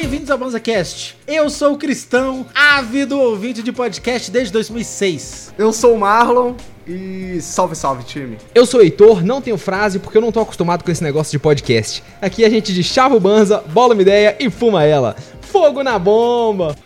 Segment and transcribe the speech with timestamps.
[0.00, 1.16] bem-vindos ao BanzaCast.
[1.26, 5.54] Eu sou o Cristão, ávido ouvinte de podcast desde 2006.
[5.58, 6.54] Eu sou o Marlon
[6.86, 8.38] e salve, salve, time.
[8.54, 11.32] Eu sou o Heitor, não tenho frase porque eu não tô acostumado com esse negócio
[11.32, 12.04] de podcast.
[12.22, 15.16] Aqui a gente de chava o banza, bola uma ideia e fuma ela.
[15.40, 16.76] Fogo na bomba!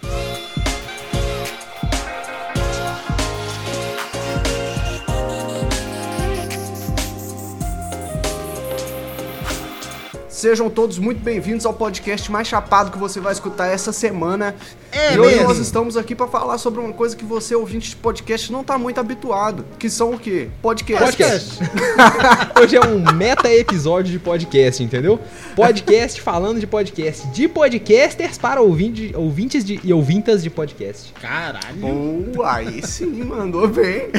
[10.42, 14.56] Sejam todos muito bem-vindos ao podcast mais chapado que você vai escutar essa semana.
[14.90, 15.46] É e hoje mesmo?
[15.46, 18.76] nós estamos aqui para falar sobre uma coisa que você, ouvinte de podcast, não tá
[18.76, 19.64] muito habituado.
[19.78, 20.48] Que são o quê?
[20.60, 21.04] Podcast.
[21.04, 21.58] Podcast.
[22.60, 25.20] Hoje é um meta episódio de podcast, entendeu?
[25.54, 27.24] Podcast falando de podcast.
[27.28, 31.12] De podcasters para ouvinte- ouvintes de- e ouvintas de podcast.
[31.22, 32.26] Caralho.
[32.34, 34.10] Boa, aí sim, mandou bem.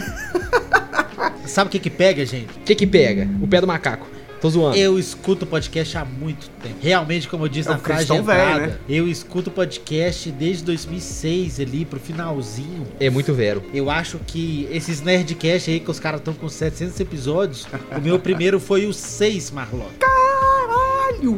[1.46, 2.58] Sabe o que que pega, gente?
[2.60, 3.28] O que que pega?
[3.42, 4.08] O pé do macaco.
[4.44, 4.76] Tô zoando.
[4.76, 6.76] Eu escuto podcast há muito tempo.
[6.82, 8.78] Realmente, como eu disse É na frase de cristão velho, entrada, né?
[8.90, 12.86] eu escuto podcast desde 2006 ali, pro finalzinho.
[13.00, 13.64] É muito vero.
[13.74, 17.66] Eu acho que esses Nerdcast aí, que os caras estão com 700 episódios,
[17.98, 19.88] o meu primeiro foi o 6, Marlon.
[19.98, 21.32] Caralho,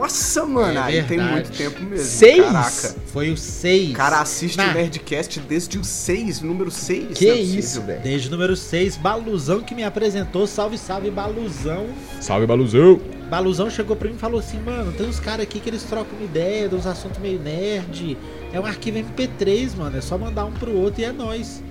[0.00, 0.78] nossa, mano.
[0.78, 2.04] É aí tem muito tempo mesmo.
[2.04, 2.44] Seis?
[2.44, 2.96] Caraca.
[3.06, 3.90] Foi o 6.
[3.90, 7.16] O cara assiste Na- o Nerdcast desde o 6, número 6.
[7.18, 8.00] Que isso, velho.
[8.00, 10.46] Desde o número 6, Baluzão que me apresentou.
[10.46, 11.86] Salve, salve, Baluzão.
[12.20, 13.00] Salve, Baluzão.
[13.28, 16.16] Baluzão chegou pra mim e falou assim: Mano, tem uns caras aqui que eles trocam
[16.18, 18.16] uma ideia de uns assuntos meio nerd.
[18.52, 19.96] É um arquivo MP3, mano.
[19.96, 21.62] É só mandar um pro outro e é nóis.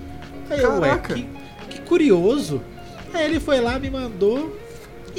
[0.50, 1.14] Aí eu, ué, Caraca.
[1.14, 1.28] que,
[1.70, 2.62] que curioso.
[3.14, 4.56] Aí ele foi lá, me mandou.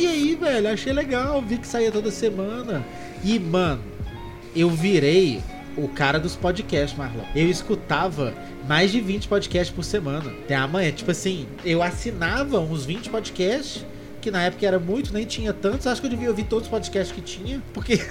[0.00, 1.42] E aí, velho, achei legal.
[1.42, 2.84] Vi que saía toda semana.
[3.22, 3.82] E, mano,
[4.56, 5.42] eu virei
[5.76, 7.22] o cara dos podcasts, Marlon.
[7.34, 8.32] Eu escutava
[8.66, 10.30] mais de 20 podcasts por semana.
[10.44, 13.84] Até amanhã, tipo assim, eu assinava uns 20 podcasts,
[14.20, 15.86] que na época era muito, nem tinha tantos.
[15.86, 17.98] Acho que eu devia ouvir todos os podcasts que tinha, porque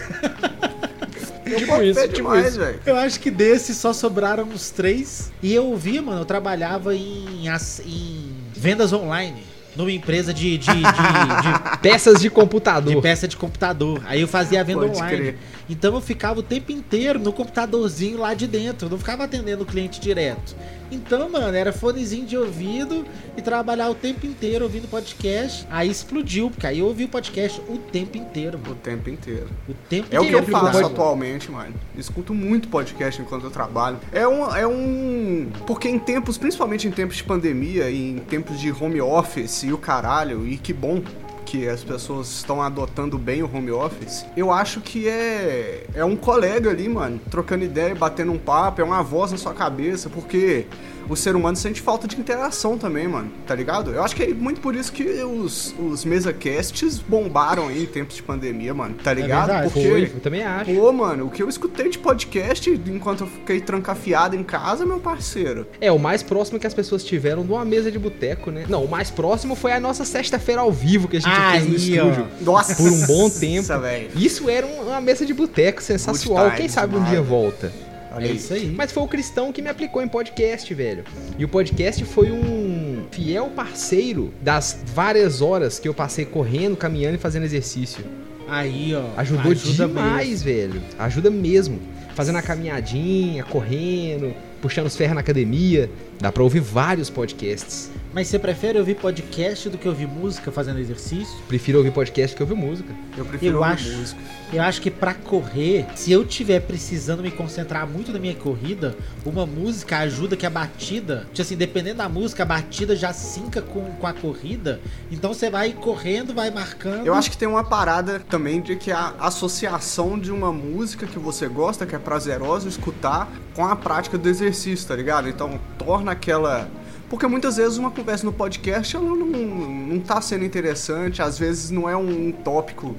[1.58, 2.60] Tipo isso, É tipo demais, isso.
[2.60, 2.80] velho.
[2.86, 5.32] eu acho que desses só sobraram uns três.
[5.42, 7.48] E eu ouvia, mano, eu trabalhava em,
[7.86, 9.42] em vendas online.
[9.80, 10.74] Numa empresa de, de, de-
[11.72, 12.94] de Peças de computador.
[12.96, 14.02] de peça de computador.
[14.06, 15.18] Aí eu fazia a venda Pode online.
[15.18, 15.38] crer.
[15.70, 18.88] Então eu ficava o tempo inteiro no computadorzinho lá de dentro.
[18.88, 20.56] Eu não ficava atendendo o cliente direto.
[20.92, 23.06] Então, mano, era fonezinho de ouvido
[23.38, 25.68] e trabalhar o tempo inteiro ouvindo podcast.
[25.70, 28.76] Aí explodiu, porque aí eu ouvi o podcast o tempo inteiro, O mano.
[28.82, 29.48] tempo inteiro.
[29.68, 30.48] O tempo É o que inteiro.
[30.48, 31.76] eu faço atualmente, mano.
[31.96, 34.00] Escuto muito podcast enquanto eu trabalho.
[34.12, 35.52] É um, é um.
[35.68, 39.72] Porque em tempos, principalmente em tempos de pandemia e em tempos de home office e
[39.72, 41.04] o caralho, e que bom
[41.50, 46.16] que as pessoas estão adotando bem o home office, eu acho que é, é um
[46.16, 50.68] colega ali, mano, trocando ideia, batendo um papo, é uma voz na sua cabeça, porque
[51.10, 53.92] o ser humano sente falta de interação também, mano, tá ligado?
[53.92, 58.16] Eu acho que é muito por isso que os, os mesa-casts bombaram aí em tempos
[58.16, 59.48] de pandemia, mano, tá ligado?
[59.48, 60.74] verdade, porque Foi, eu também acho.
[60.74, 65.00] Pô, mano, o que eu escutei de podcast enquanto eu fiquei trancafiado em casa, meu
[65.00, 65.66] parceiro.
[65.82, 68.66] É, o mais próximo que as pessoas tiveram de uma mesa de boteco, né?
[68.70, 71.76] Não, o mais próximo foi a nossa sexta-feira ao vivo que a gente fez no
[71.76, 72.28] estúdio.
[72.42, 73.68] Nossa, Por um bom tempo.
[73.80, 74.10] velho.
[74.16, 76.46] Isso era um- uma mesa de boteco sensacional.
[76.46, 77.10] Good Quem sabe um mano.
[77.12, 77.72] dia volta.
[78.18, 78.68] É isso aí.
[78.76, 81.04] Mas foi o Cristão que me aplicou em podcast, velho.
[81.38, 87.16] E o podcast foi um fiel parceiro das várias horas que eu passei correndo, caminhando
[87.16, 88.04] e fazendo exercício.
[88.48, 89.04] Aí, ó.
[89.18, 90.82] Ajudou ajuda demais, velho.
[90.98, 91.80] Ajuda mesmo.
[92.16, 95.90] Fazendo a caminhadinha, correndo, puxando os ferros na academia.
[96.20, 97.92] Dá pra ouvir vários podcasts.
[98.12, 101.38] Mas você prefere ouvir podcast do que ouvir música fazendo exercício?
[101.48, 102.92] Prefiro ouvir podcast que ouvir música.
[103.16, 103.92] Eu prefiro Eu ouvir acho.
[103.98, 104.20] música.
[104.52, 108.96] Eu acho que pra correr, se eu tiver precisando me concentrar muito na minha corrida,
[109.24, 113.62] uma música ajuda que a batida, tipo assim, dependendo da música, a batida já sinca
[113.62, 114.80] com, com a corrida.
[115.12, 117.06] Então você vai correndo, vai marcando.
[117.06, 121.20] Eu acho que tem uma parada também de que a associação de uma música que
[121.20, 125.30] você gosta, que é prazerosa escutar, com a prática do exercício, tá ligado?
[125.30, 126.68] Então torna aquela.
[127.10, 131.72] Porque muitas vezes uma conversa no podcast ela não, não tá sendo interessante, às vezes
[131.72, 132.96] não é um tópico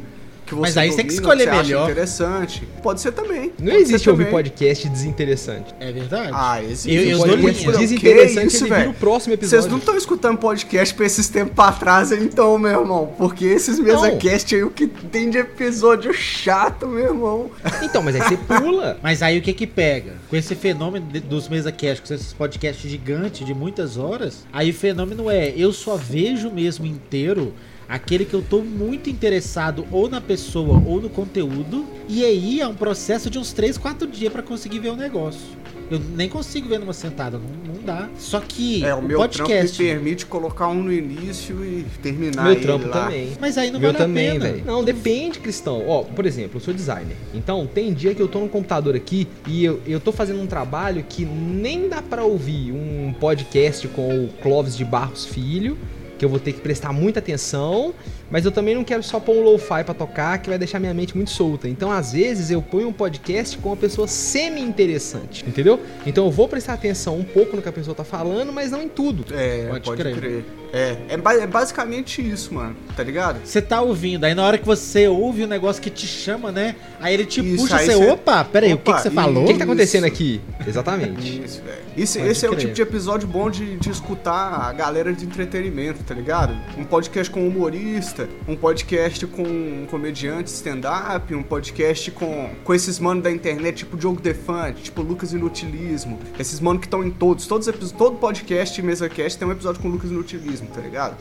[0.50, 1.90] que você Mas aí você tem que escolher acha melhor.
[1.90, 2.62] interessante.
[2.82, 3.52] Pode ser também.
[3.58, 4.32] Não pode existe ouvir também.
[4.42, 5.74] podcast desinteressante.
[5.80, 6.30] É verdade.
[6.32, 6.92] Ah, existe.
[6.92, 7.78] Eu- eu podcast linha.
[7.78, 8.90] desinteressante Que isso, ele vira velho?
[8.90, 9.70] o próximo Vocês episódio.
[9.70, 13.14] não estão escutando podcast pra esses tempos pra trás, então, meu irmão.
[13.16, 17.50] Porque esses mesa-cast aí, o que tem de episódio chato, meu irmão.
[17.82, 18.98] Então, mas aí você pula.
[19.02, 20.12] Mas aí o que que pega?
[20.28, 24.70] Com esse fenômeno de- dos mesa cast, com esses podcasts gigantes de muitas horas, aí
[24.70, 27.52] o fenômeno é, eu só vejo mesmo inteiro
[27.90, 32.66] aquele que eu tô muito interessado ou na pessoa ou no conteúdo, e aí é
[32.66, 35.58] um processo de uns 3, 4 dias pra conseguir ver o negócio.
[35.90, 38.08] Eu nem consigo ver numa sentada, não, não dá.
[38.16, 39.76] Só que É, o, o meu trampo me podcast.
[39.76, 43.06] permite colocar um no início e terminar Meu ele trampo lá.
[43.06, 43.32] também.
[43.40, 44.44] Mas aí não Meu vale também, a pena.
[44.44, 44.64] velho.
[44.64, 45.82] Não, depende, Cristão.
[45.88, 47.16] Ó, por exemplo, eu sou designer.
[47.34, 50.46] Então, tem dia que eu tô no computador aqui e eu, eu tô fazendo um
[50.46, 55.76] trabalho que nem dá pra ouvir um podcast com o Clóvis de Barros Filho,
[56.20, 57.94] que eu vou ter que prestar muita atenção,
[58.30, 60.94] mas eu também não quero só pôr um lo-fi pra tocar, que vai deixar minha
[60.94, 61.68] mente muito solta.
[61.68, 65.80] Então, às vezes, eu ponho um podcast com uma pessoa semi-interessante, entendeu?
[66.06, 68.82] Então, eu vou prestar atenção um pouco no que a pessoa tá falando, mas não
[68.82, 69.24] em tudo.
[69.34, 70.16] É, Pode pode, crer.
[70.16, 70.44] crer.
[70.72, 72.76] É, é, ba- é basicamente isso, mano.
[72.96, 73.40] Tá ligado?
[73.44, 76.76] Você tá ouvindo, aí na hora que você ouve o negócio que te chama, né?
[77.00, 79.42] Aí ele te Isso, puxa, você, cê- opa, peraí, o que, que Opa, você falou?
[79.42, 80.14] O que, que tá acontecendo Isso.
[80.14, 80.40] aqui?
[80.64, 81.42] Exatamente.
[81.44, 81.78] Isso, velho.
[81.96, 86.04] Esse, esse é o tipo de episódio bom de, de escutar a galera de entretenimento,
[86.04, 86.56] tá ligado?
[86.78, 92.98] Um podcast com humorista, um podcast com um comediante stand-up, um podcast com, com esses
[92.98, 96.18] manos da internet, tipo Diogo Defante, tipo Lucas Inutilismo.
[96.38, 99.88] Esses manos que estão em todos, todos todo podcast e mesa-cast tem um episódio com
[99.88, 101.16] Lucas Inutilismo, tá ligado?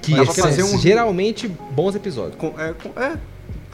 [0.00, 2.36] Que fazer um- geralmente bons episódios.
[2.36, 3.18] Com- é, com- é,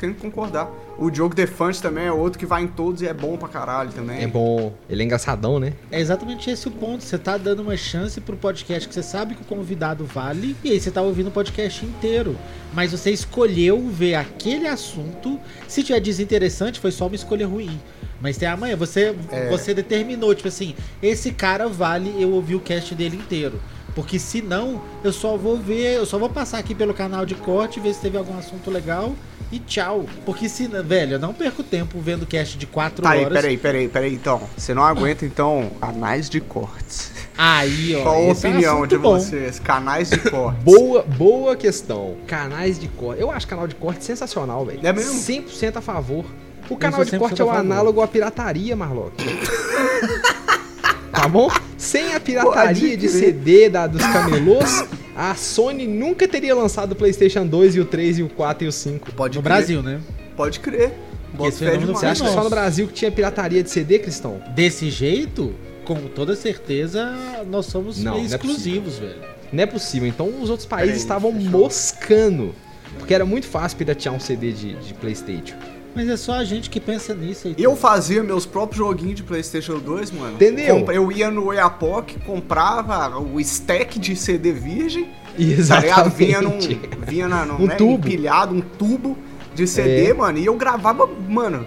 [0.05, 0.71] tenho que concordar.
[0.99, 3.91] O Diogo Defante também é outro que vai em todos e é bom pra caralho
[3.91, 4.23] também.
[4.23, 4.73] É bom.
[4.89, 5.73] Ele é engraçadão, né?
[5.91, 7.03] É exatamente esse o ponto.
[7.03, 10.71] Você tá dando uma chance pro podcast que você sabe que o convidado vale, e
[10.71, 12.37] aí você tá ouvindo o podcast inteiro.
[12.73, 15.39] Mas você escolheu ver aquele assunto.
[15.67, 17.81] Se tiver desinteressante, foi só uma escolha ruim.
[18.21, 19.51] Mas tem amanhã, você, É.
[19.51, 23.61] você determinou, tipo assim, esse cara vale eu ouvir o cast dele inteiro.
[23.95, 27.35] Porque se não, eu só vou ver, eu só vou passar aqui pelo canal de
[27.37, 29.15] corte, ver se teve algum assunto legal
[29.55, 30.05] e tchau.
[30.27, 33.33] Porque se, velho, eu não perco tempo vendo cast de 4 Tá aí, horas.
[33.33, 34.43] peraí, peraí, peraí, então.
[34.57, 37.13] Você não aguenta, então, canais de cortes.
[37.39, 38.03] Aí, ó.
[38.03, 39.19] Qual a é opinião assunto de bom.
[39.19, 39.59] vocês?
[39.59, 40.63] Canais de cortes.
[40.65, 42.17] Boa, boa questão.
[42.27, 43.21] Canais de corte.
[43.21, 44.81] Eu acho canal de corte sensacional, velho.
[44.83, 45.21] É mesmo?
[45.21, 46.25] 100% a favor.
[46.69, 49.13] O canal de 100% corte é o análogo à pirataria, Marlock.
[51.13, 51.51] tá bom?
[51.77, 53.09] Sem a pirataria Pode de.
[53.09, 54.85] CD da, dos camelôs,
[55.17, 58.69] a Sony nunca teria lançado o PlayStation 2 e o 3 e o 4 e
[58.69, 59.13] o 5.
[59.13, 59.55] Pode No crer.
[59.57, 60.01] Brasil, né?
[60.37, 60.93] Pode crer.
[61.33, 62.01] Bota Esse fé fenômeno demais.
[62.01, 64.41] Você acha que só no Brasil que tinha pirataria de CD, Cristão?
[64.55, 67.13] Desse jeito, com toda certeza,
[67.49, 69.21] nós somos Não, meio não é exclusivos, velho.
[69.53, 70.09] Não é possível.
[70.09, 71.51] Então os outros países Peraí, estavam fechou.
[71.51, 72.55] moscando.
[72.99, 75.57] Porque era muito fácil piratear um CD de, de PlayStation.
[75.95, 77.55] Mas é só a gente que pensa nisso aí.
[77.59, 80.35] Eu fazia meus próprios joguinhos de Playstation 2, mano.
[80.35, 80.85] Entendeu?
[80.91, 85.05] Eu ia no Oiapoque, comprava o stack de CD virgem,
[85.37, 85.43] tá?
[85.43, 86.17] Exatamente.
[86.17, 86.59] Vinha, num,
[87.07, 88.09] vinha na, num, Um né, tubo.
[88.09, 89.17] empilhado, um tubo
[89.55, 90.15] de CD, É.
[90.15, 90.39] mano.
[90.39, 91.65] E eu gravava, mano,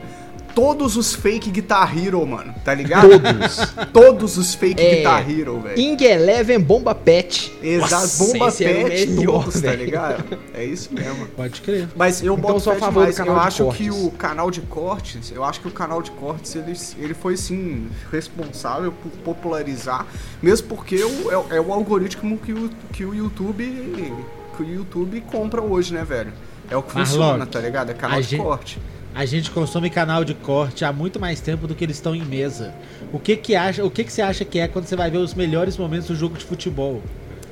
[0.57, 3.07] todos os fake Guitar Hero, mano, tá ligado?
[3.09, 3.91] Todos.
[3.93, 4.95] Todos os fake É.
[4.95, 5.79] Guitar Hero, velho.
[5.79, 7.53] Ing Eleven Bomba Pet.
[7.61, 9.85] Exato, Nossa, bomba pet melhor, todos, tá velho.
[9.85, 10.39] ligado?
[10.55, 11.27] É isso mesmo.
[11.27, 11.87] Pode crer.
[11.95, 13.15] Mas eu Então boto a do demais.
[13.17, 13.81] canal Eu acho cortes.
[13.85, 17.37] que o canal de cortes, eu acho que o canal de cortes, ele, ele foi
[17.37, 20.07] sim responsável por popularizar,
[20.41, 24.13] mesmo porque o- é, é o algoritmo que o, que o YouTube
[24.57, 26.33] que o YouTube compra hoje, né, velho?
[26.69, 27.91] É o que Mas, funciona, tá ligado?
[27.91, 28.79] É canal de gente- corte.
[29.17, 32.23] A gente consome canal de corte há muito mais tempo do que eles estão em
[32.23, 32.71] mesa.
[33.11, 35.17] O que que acha, o que que você acha que é quando você vai ver
[35.17, 37.01] os melhores momentos do jogo de futebol?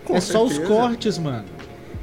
[0.03, 0.71] Com é só os certeza.
[0.71, 1.45] cortes, mano.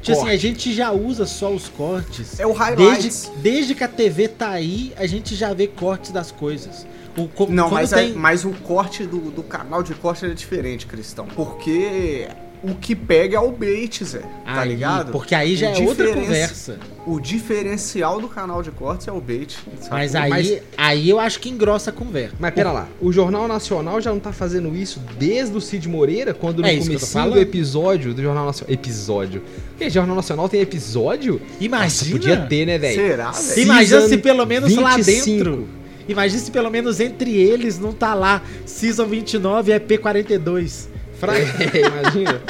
[0.01, 2.41] Tipo assim, a gente já usa só os cortes.
[2.41, 3.31] É o highlights.
[3.31, 6.85] Desde, desde que a TV tá aí, a gente já vê cortes das coisas.
[7.15, 8.11] O, co- Não, mas, tem...
[8.11, 11.25] é- mas o corte do, do canal de corte é diferente, Cristão.
[11.27, 12.27] Porque
[12.63, 14.19] o que pega é o bait, Zé.
[14.19, 15.11] Tá Aí, ligado?
[15.11, 16.79] Porque aí já O é outra conversa.
[17.05, 19.57] O diferencial do canal de cortes é o bait.
[19.81, 19.89] sabe?
[19.91, 22.33] Mas aí, Mas- aí eu acho que engrossa a conversa.
[22.39, 26.33] Mas pera lá, o Jornal Nacional já não tá fazendo isso desde o Cid Moreira,
[26.33, 27.33] quando no É comecinho falando.
[27.33, 28.73] do episódio do Jornal Nacional.
[28.73, 29.41] Episódio.
[29.79, 31.33] E Jornal Nacional tem episódio?
[31.41, 32.11] Nossa, Imagina.
[32.11, 32.95] podia ter, né, velho?
[32.95, 33.61] Será, velho?
[33.61, 35.27] Imagina se pelo menos lá 25.
[35.37, 35.67] dentro.
[36.07, 40.87] Imagina se pelo menos entre eles não tá lá Season 29 e EP42.
[41.31, 42.41] É, imagina.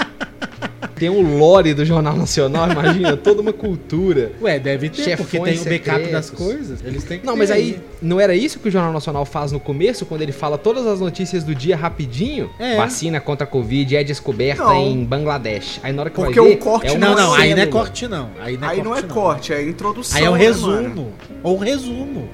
[0.95, 4.31] Tem um lore do Jornal Nacional, imagina, toda uma cultura.
[4.41, 6.83] Ué, deve ter, Chefões porque tem o backup das coisas.
[6.83, 9.51] Eles têm que Não, ter mas aí não era isso que o Jornal Nacional faz
[9.51, 12.49] no começo, quando ele fala todas as notícias do dia rapidinho?
[12.59, 12.77] É.
[12.77, 14.87] Vacina contra a Covid é descoberta Não.
[14.87, 15.79] em Bangladesh.
[15.83, 17.65] Aí na hora que Porque vai ver, o corte é Não, não, aí não é
[17.65, 18.29] corte não.
[18.39, 20.17] Aí não é Aí corte não é corte, é introdução.
[20.17, 20.73] Aí é um né, resumo.
[20.75, 21.13] mano?
[21.41, 22.29] Ou um resumo.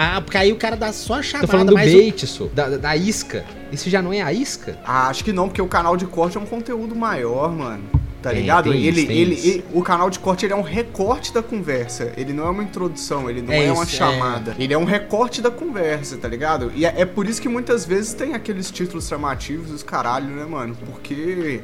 [0.00, 2.24] Ah, porque aí o cara dá só a chamada, Tô falando do mas o- bait,
[2.26, 3.44] só, da, da isca.
[3.72, 4.78] Isso já não é a isca?
[4.84, 7.82] Ah, acho que não, porque o canal de corte é um conteúdo maior, mano.
[8.22, 8.70] Tá É, ligado?
[8.70, 9.46] tem ele, isso, tem ele, isso.
[9.48, 12.12] ele- o canal de corte ele é um recorte da conversa.
[12.16, 14.54] Ele não é uma introdução, ele não É é, uma isso, chamada.
[14.58, 16.70] Ele é um recorte da conversa, tá ligado?
[16.76, 20.44] E é, é por isso que muitas vezes tem aqueles títulos chamativos dos caralho, né,
[20.44, 20.76] mano?
[20.86, 21.60] Porque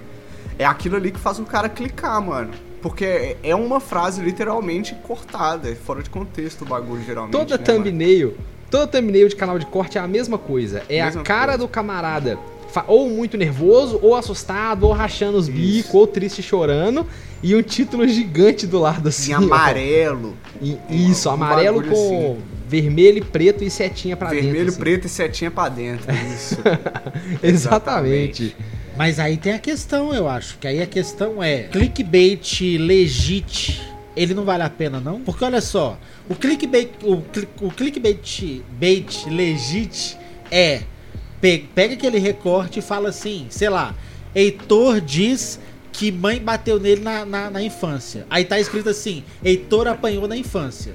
[0.58, 2.50] é aquilo ali que faz o cara clicar, mano.
[2.84, 7.32] Porque é- é uma frase literalmente cortada, é fora de contexto o bagulho, geralmente.
[7.32, 7.84] Toda né, mano?
[7.84, 8.34] thumbnail,
[8.70, 10.82] Todo thumbnail de canal de corte é a mesma coisa.
[10.86, 11.58] É Mesma a cara coisa.
[11.58, 12.38] do camarada
[12.88, 17.06] ou muito nervoso, ou assustado, ou rachando os bicos, ou triste chorando,
[17.42, 19.30] e um título gigante do lado assim.
[19.30, 20.34] Em amarelo.
[20.60, 21.90] E- isso, Um amarelo com
[22.34, 22.36] assim.
[22.68, 24.68] vermelho e preto e setinha pra vermelho, dentro.
[24.72, 24.78] assim.
[24.80, 26.12] preto e setinha pra dentro.
[26.34, 26.58] Isso.
[27.42, 28.54] Exatamente.
[28.96, 30.58] Mas aí tem a questão, eu acho.
[30.58, 33.80] Que aí a questão é: clickbait legit,
[34.16, 35.20] ele não vale a pena, não?
[35.20, 35.98] Porque olha só,
[36.28, 37.22] o clickbait, o,
[37.60, 40.16] o clickbait bait legit
[40.50, 40.82] é:
[41.40, 43.94] pe- pega aquele recorte e fala assim, sei lá,
[44.34, 45.58] Heitor diz
[45.92, 48.26] que mãe bateu nele na, na, na infância.
[48.30, 50.92] Aí tá escrito assim: Heitor apanhou na infância.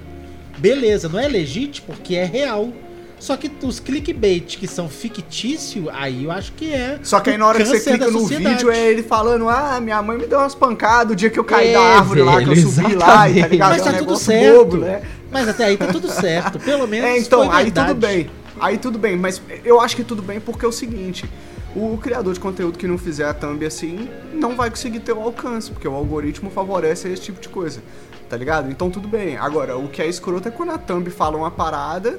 [0.58, 2.72] Beleza, não é legit porque é real.
[3.19, 6.97] Só que os clickbait que são fictícios, aí eu acho que é.
[7.03, 8.55] Só que aí na hora que você clica no sociedade.
[8.55, 11.43] vídeo é ele falando: Ah, minha mãe me deu umas pancadas o dia que eu
[11.43, 13.69] caí É, da árvore lá, que eu velho, subi lá, e tá ligado?
[13.71, 14.57] Mas é tá um tudo certo.
[14.57, 15.01] bobo, né?
[15.31, 16.59] Mas até aí tá tudo certo.
[16.59, 17.09] Pelo menos.
[17.09, 17.88] É, então, foi aí verdade.
[17.89, 18.31] tudo bem.
[18.59, 21.29] Aí tudo bem, mas eu acho que tudo bem porque é o seguinte:
[21.75, 25.19] o criador de conteúdo que não fizer a thumb assim não vai conseguir ter o
[25.21, 27.81] alcance, porque o algoritmo favorece esse tipo de coisa,
[28.29, 28.71] tá ligado?
[28.71, 29.35] Então tudo bem.
[29.38, 32.17] Agora, o que é escroto é quando a thumb fala uma parada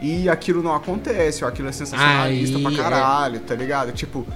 [0.00, 2.76] e aquilo não acontece, ou aquilo é sensacionalista Aí, pra é.
[2.76, 3.92] caralho, tá ligado?
[3.92, 4.26] Tipo.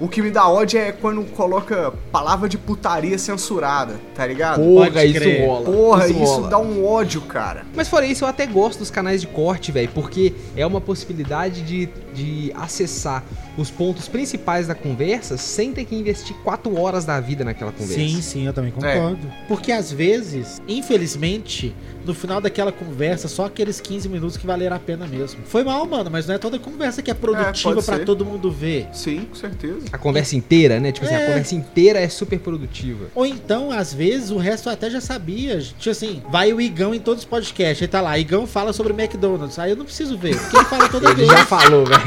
[0.00, 4.60] O que me dá ódio é quando coloca palavra de putaria censurada, tá ligado?
[4.60, 5.64] Porra, isso rola.
[5.64, 6.48] Porra, isso, rola.
[6.48, 7.64] dá um ódio, cara.
[7.72, 11.62] Mas fora isso, eu até gosto dos canais de corte, velho, porque é uma possibilidade
[11.62, 13.22] de, de acessar
[13.56, 17.94] os pontos principais da conversa sem ter que investir quatro horas da vida naquela conversa.
[17.94, 18.94] Sim, sim, eu também É.
[18.94, 19.30] concordo.
[19.48, 24.78] Porque às vezes, infelizmente, no final daquela conversa, só aqueles 15 minutos que valeram a
[24.78, 25.40] pena mesmo.
[25.44, 28.04] Foi mal, mano, mas não é toda conversa que é produtiva pra ser.
[28.04, 28.88] todo mundo ver.
[28.92, 29.80] Sim, com certeza.
[29.92, 30.90] A conversa inteira, né?
[30.92, 31.22] Tipo assim, É.
[31.24, 33.06] a conversa inteira é super produtiva.
[33.14, 35.60] Ou então, às vezes, o resto eu até já sabia.
[35.60, 37.82] Tipo assim, vai o Igão em todos os podcasts.
[37.82, 39.58] Aí tá lá, Igão fala sobre McDonald's.
[39.58, 41.28] Aí eu não preciso ver, porque ele fala toda Ele vez.
[41.28, 42.01] já falou, velho.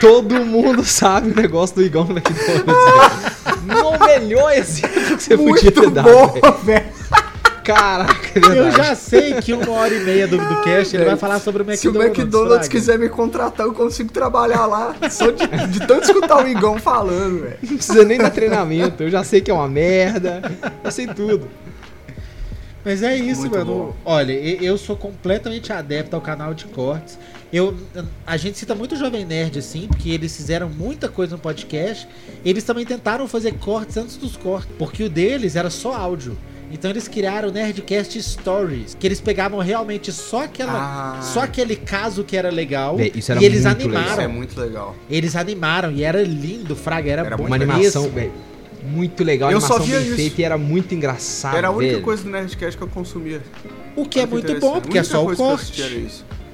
[0.00, 2.74] Todo mundo sabe o negócio do Igão no McDonald's.
[3.66, 6.86] No melhor exemplo que você podia ter Muito dado, velho.
[7.62, 8.76] Caraca, é Eu verdade.
[8.78, 11.76] já sei que uma hora e meia do, do cast ele vai falar sobre o
[11.76, 12.18] Se o McDonald's.
[12.18, 12.68] McDonald's Fraga.
[12.70, 14.94] quiser me contratar, eu consigo trabalhar lá.
[15.10, 17.58] Só de, de tanto escutar o Igão falando, velho.
[17.62, 19.02] Não precisa nem dar treinamento.
[19.02, 20.40] Eu já sei que é uma merda.
[20.82, 21.48] Eu sei tudo.
[22.82, 23.66] Mas é isso, Muito mano.
[23.74, 23.96] bom.
[24.06, 27.18] Olha, eu sou completamente adepto ao canal de cortes.
[27.52, 27.76] Eu,
[28.26, 32.06] a gente cita muito o Jovem Nerd, assim, porque eles fizeram muita coisa no podcast.
[32.44, 36.38] Eles também tentaram fazer cortes antes dos cortes, porque o deles era só áudio.
[36.72, 41.20] Então eles criaram o Nerdcast Stories, que eles pegavam realmente só aquela, Ah.
[41.22, 43.98] só aquele caso que era legal isso era e eles muito animaram.
[44.00, 44.12] legal.
[44.12, 44.96] Isso é muito legal.
[45.10, 48.32] Eles animaram e era lindo, Fraga, era, Era bom Uma animação, velho.
[48.84, 49.50] Muito legal.
[49.50, 50.16] Eu animação só via bem isso.
[50.16, 51.56] feita e era muito engraçado.
[51.56, 52.04] Era a única velho.
[52.04, 53.42] coisa do Nerdcast que eu consumia.
[53.96, 55.82] O que é muito bom, porque é só o corte.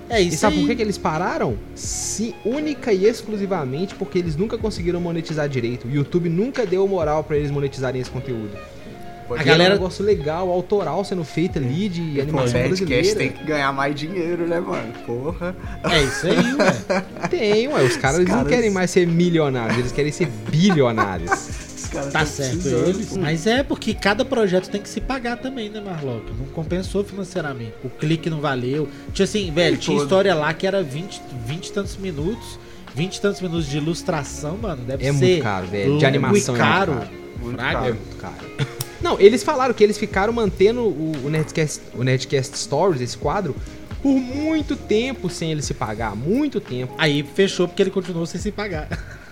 [0.09, 0.33] Era isso.
[0.33, 0.61] É E sabe aí.
[0.63, 1.57] por que, que eles pararam?
[1.75, 5.87] Se única e exclusivamente porque eles nunca conseguiram monetizar direito.
[5.87, 8.51] O YouTube nunca deu moral pra eles monetizarem esse conteúdo.
[9.29, 12.61] Pode A E era galera- um negócio legal, autoral sendo feito ali de Pô, animação
[12.61, 13.19] Nerdcast brasileira.
[13.19, 14.93] tem que ganhar mais dinheiro, né, mano?
[15.05, 15.57] Porra.
[15.83, 17.03] É isso aí, ué.
[17.29, 17.83] Tem, ué.
[17.83, 21.31] Os caras Os eles não caras- querem mais ser milionários, eles querem ser bilionários.
[22.01, 23.07] Os caras Tá certo eles.
[23.11, 23.19] pô.
[23.19, 26.25] Mas é porque cada projeto tem que se pagar também, né, Marlock?
[26.39, 27.75] Não compensou financeiramente.
[27.85, 28.89] O clique não valeu.
[29.13, 30.05] Tinha assim, velho, tinha todo.
[30.05, 32.59] história lá que era 20, 20 e tantos minutos.
[32.95, 34.83] 20 e tantos minutos de ilustração, mano.
[34.87, 35.19] Deve É ser.
[35.19, 35.99] muito caro, velho.
[35.99, 36.93] De animação é muito caro.
[36.95, 37.09] caro.
[37.43, 37.79] Muito Fraga.
[37.79, 37.95] É caro.
[37.95, 38.77] muito caro.
[39.03, 43.55] Não, eles falaram que eles ficaram mantendo o, o, Nerdcast, o Nerdcast Stories, esse quadro,
[44.03, 46.17] por muito tempo sem ele se pagar.
[46.17, 46.95] Muito tempo.
[46.97, 48.89] Aí fechou porque ele continuou sem se pagar.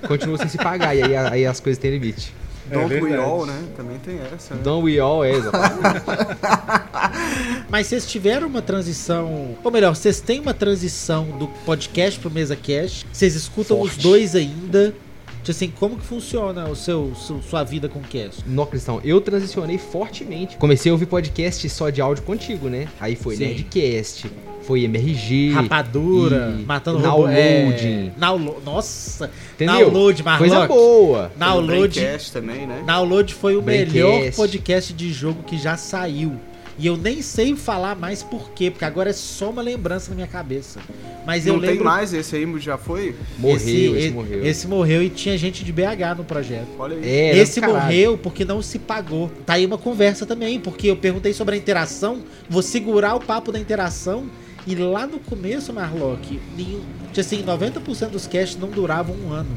[0.06, 2.30] Continuou sem se pagar, e aí, aí as coisas têm limite.
[2.70, 3.22] Don't We verdade.
[3.22, 3.62] All, né?
[3.76, 4.60] Também tem essa, né?
[4.62, 6.04] Don't we all, é, exatamente.
[7.68, 9.56] Mas vocês tiveram uma transição.
[9.62, 13.06] Ou melhor, vocês têm uma transição do podcast pro mesa cast.
[13.12, 14.02] Vocês escutam os Forte.
[14.02, 14.94] dois ainda.
[15.42, 18.42] Tipo Assim, como que funciona o seu, su- sua vida com o cast?
[18.48, 20.56] No Cristão, eu transicionei fortemente.
[20.56, 22.88] Comecei a ouvir podcast só de áudio contigo, né?
[22.98, 23.44] Aí foi Sim.
[23.48, 24.30] Nerdcast,
[24.66, 25.52] foi MRG.
[25.52, 28.08] Rapadura, e matando downloading.
[28.08, 29.90] É, download, nossa, Entendeu?
[29.90, 30.68] download, Coisa Marlock.
[30.68, 31.18] boa.
[31.28, 32.82] Tem o Download, Braincast também, né?
[32.86, 33.92] download foi o Braincast.
[33.94, 36.32] melhor podcast de jogo que já saiu.
[36.76, 40.16] E eu nem sei falar mais por quê, porque agora é só uma lembrança na
[40.16, 40.80] minha cabeça.
[41.24, 41.84] Mas eu Não tem lembro.
[41.84, 43.14] mais, esse aí já foi?
[43.38, 44.44] Morreu, esse, esse, morreu.
[44.44, 46.66] Esse morreu e tinha gente de BH no projeto.
[46.76, 47.08] Olha aí.
[47.08, 49.30] É, Esse morreu porque não se pagou.
[49.46, 53.52] Tá aí uma conversa também, porque eu perguntei sobre a interação, vou segurar o papo
[53.52, 54.26] da interação.
[54.66, 56.80] E lá no começo, Marlock, nenhum,
[57.12, 59.50] tinha assim, 90% dos casts não duravam um ano.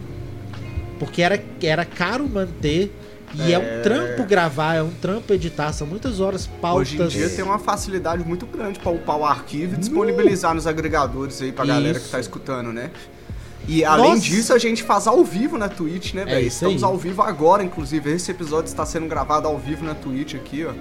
[0.99, 2.91] Porque era, era caro manter
[3.35, 3.59] E é.
[3.59, 3.81] um É.
[3.81, 6.93] trampo gravar, é um trampo editar, são muitas horas pautas.
[6.93, 10.65] Hoje em dia tem uma facilidade muito grande pra upar o arquivo e disponibilizar nos
[10.65, 12.11] agregadores aí pra galera que Isso.
[12.11, 12.89] tá escutando, né?
[13.67, 14.21] E além Nossa.
[14.21, 16.39] disso, a gente faz ao vivo na Twitch, né, velho?
[16.47, 16.89] isso Estamos aí.
[16.89, 18.09] ao vivo agora, inclusive.
[18.13, 20.71] Esse episódio está sendo gravado ao vivo na Twitch aqui, ó.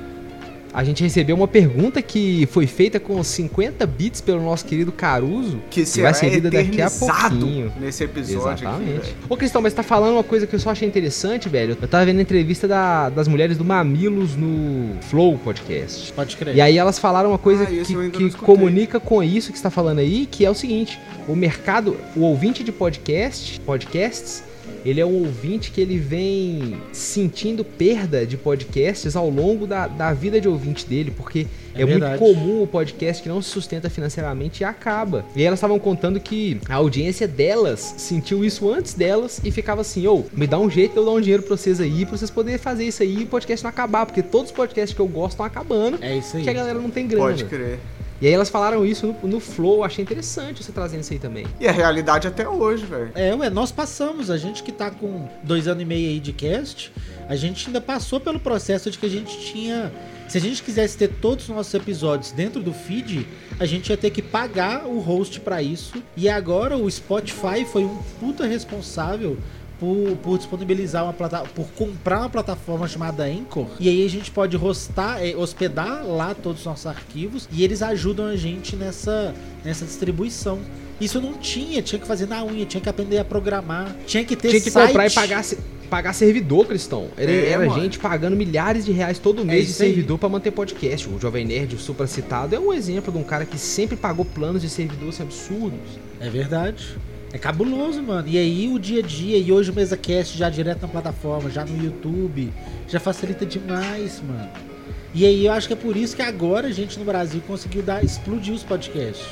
[0.77, 5.59] A gente recebeu uma pergunta que foi feita com 50 bits pelo nosso querido Caruso.
[5.71, 7.73] Que será vai ser lida daqui a pouquinho.
[7.81, 9.01] nesse episódio aqui, Exatamente.
[9.07, 9.17] velho.
[9.27, 11.79] Ô, Cristão, mas você tá falando uma coisa que eu só achei interessante, velho.
[11.81, 16.13] Eu tava vendo a entrevista da- das mulheres do Mamilos no Flow Podcast.
[16.13, 16.55] Pode crer.
[16.55, 19.71] E aí elas falaram uma coisa Ah, que, que comunica com isso que você está
[19.71, 24.45] falando aí, que é o seguinte: o mercado, o ouvinte de podcast, podcasts,
[24.85, 30.13] ele é um ouvinte que ele vem sentindo perda de podcasts ao longo da, da
[30.13, 33.91] vida de ouvinte dele, porque É é, muito comum o podcast que não se sustenta
[33.91, 35.25] financeiramente e acaba.
[35.35, 40.07] E elas estavam contando que a audiência delas sentiu isso antes delas e ficava assim,
[40.07, 42.31] ô, me dá um jeito de eu dar um dinheiro pra vocês aí, pra vocês
[42.31, 45.07] poderem fazer isso aí e o podcast não acabar, porque todos os podcasts que eu
[45.09, 46.43] gosto estão acabando, É isso aí.
[46.45, 47.25] que a galera não tem grana.
[47.27, 47.79] Pode crer.
[48.21, 51.47] E aí elas falaram isso no, no Flow, achei interessante você trazendo isso aí também.
[51.61, 53.11] E a realidade até hoje, velho.
[53.15, 56.33] É, ué, nós passamos, a gente que tá com dois anos e meio aí de
[56.33, 56.93] cast,
[57.29, 59.93] a gente ainda passou pelo processo de que a gente tinha.
[60.29, 63.27] Se a gente quisesse ter todos os nossos episódios dentro do feed,
[63.61, 66.03] a gente ia ter que pagar o host pra isso.
[66.17, 69.37] E agora o Spotify foi um puta responsável
[69.79, 73.67] por, por disponibilizar uma plataforma, por comprar uma plataforma chamada Anchor.
[73.79, 77.83] E aí a gente pode hostar, eh, hospedar lá todos os nossos arquivos e eles
[77.83, 80.59] ajudam a gente nessa, nessa distribuição.
[81.01, 84.35] Isso não tinha, tinha que fazer na unha, tinha que aprender a programar, tinha que
[84.35, 84.87] ter Tinha que site.
[84.87, 85.45] comprar e pagar,
[85.91, 87.09] pagar servidor, Cristão.
[87.19, 89.91] Era, É, era gente pagando milhares de reais todo mês de isso aí.
[89.91, 91.07] servidor pra manter podcast.
[91.07, 94.25] O Jovem Nerd, o supra citado, é um exemplo de um cara que sempre pagou
[94.25, 95.81] planos de servidor assim, absurdos.
[96.19, 96.97] É verdade.
[97.33, 98.27] É cabuloso, mano.
[98.29, 101.65] E aí o dia a dia, e hoje o MesaCast já direto na plataforma, já
[101.65, 102.53] no YouTube,
[102.89, 104.49] já facilita demais, mano.
[105.15, 107.83] E aí eu acho que é por isso que agora a gente no Brasil conseguiu
[107.83, 109.27] dar, explodir os podcasts.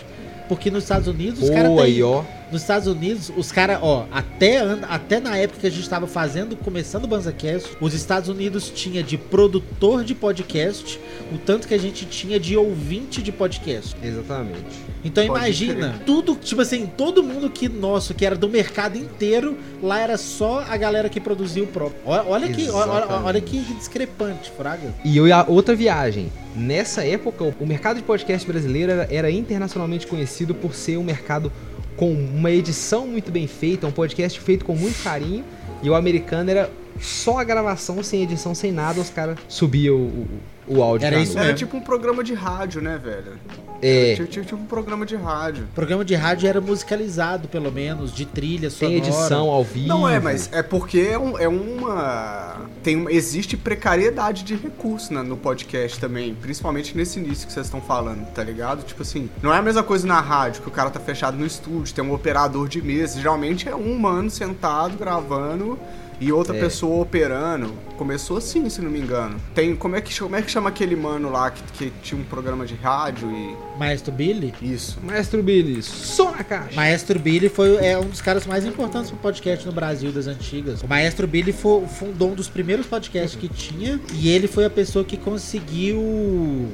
[0.48, 1.80] Porque nos Estados Unidos os caras têm.
[1.80, 2.22] aí, ó.
[2.52, 4.58] Nos Estados Unidos, os caras, ó, até,
[4.88, 9.02] até na época que a gente tava fazendo, começando o BanzaCast, os Estados Unidos tinha
[9.02, 11.00] de produtor de podcast
[11.32, 13.96] o tanto que a gente tinha de ouvinte de podcast.
[14.02, 14.64] Exatamente.
[15.04, 16.04] Então Pode imagina, crer.
[16.06, 20.64] tudo, tipo assim, todo mundo que nosso, que era do mercado inteiro, lá era só
[20.68, 22.00] a galera que produzia o próprio.
[22.06, 24.94] Olha, que, olha, olha- que discrepante, Fraga.
[25.04, 26.30] E eu, outra viagem.
[26.56, 31.50] Nessa época, o mercado de podcast brasileiro era, era internacionalmente conhecido por ser um mercado
[31.96, 35.44] com uma edição muito bem feita, um podcast feito com muito carinho.
[35.82, 40.26] E o americano era só a gravação, sem edição, sem nada, os caras subiam o,
[40.66, 41.06] o áudio.
[41.06, 41.32] Era isso.
[41.36, 41.58] Era mesmo.
[41.58, 43.32] tipo um programa de rádio, né, velho?
[43.82, 45.64] É, Tipo, tipo, tipo um programa de rádio.
[45.64, 48.98] O programa de rádio era musicalizado, pelo menos, de trilha sonora.
[49.00, 49.88] tem edição ao vivo.
[49.88, 52.62] Não é, mas é porque é, um- é uma.
[52.82, 57.66] Tem, uma- existe precariedade de recurso né, no podcast também, principalmente nesse início que vocês
[57.66, 58.82] estão falando, tá ligado?
[58.84, 61.44] Tipo assim, não é a mesma coisa na rádio, que o cara tá fechado no
[61.44, 63.18] estúdio, tem um operador de mesa.
[63.18, 65.78] Geralmente é um mano sentado gravando
[66.20, 66.60] e outra É.
[66.60, 67.72] pessoa operando.
[67.96, 69.36] Começou assim, se não me engano.
[69.54, 69.74] Tem.
[69.76, 72.24] Como é que, chama- como é que chama aquele mano lá que, que tinha um
[72.24, 73.54] programa de rádio e.
[73.78, 74.52] Maestro Billy.
[74.60, 74.98] Isso.
[75.02, 76.74] Maestro Billy, som na caixa.
[76.74, 80.82] Maestro Billy foi é um dos caras mais importantes pro podcast no Brasil das antigas.
[80.82, 84.70] O Maestro Billy fo- fundou um dos primeiros podcasts que tinha e ele foi a
[84.70, 86.68] pessoa que conseguiu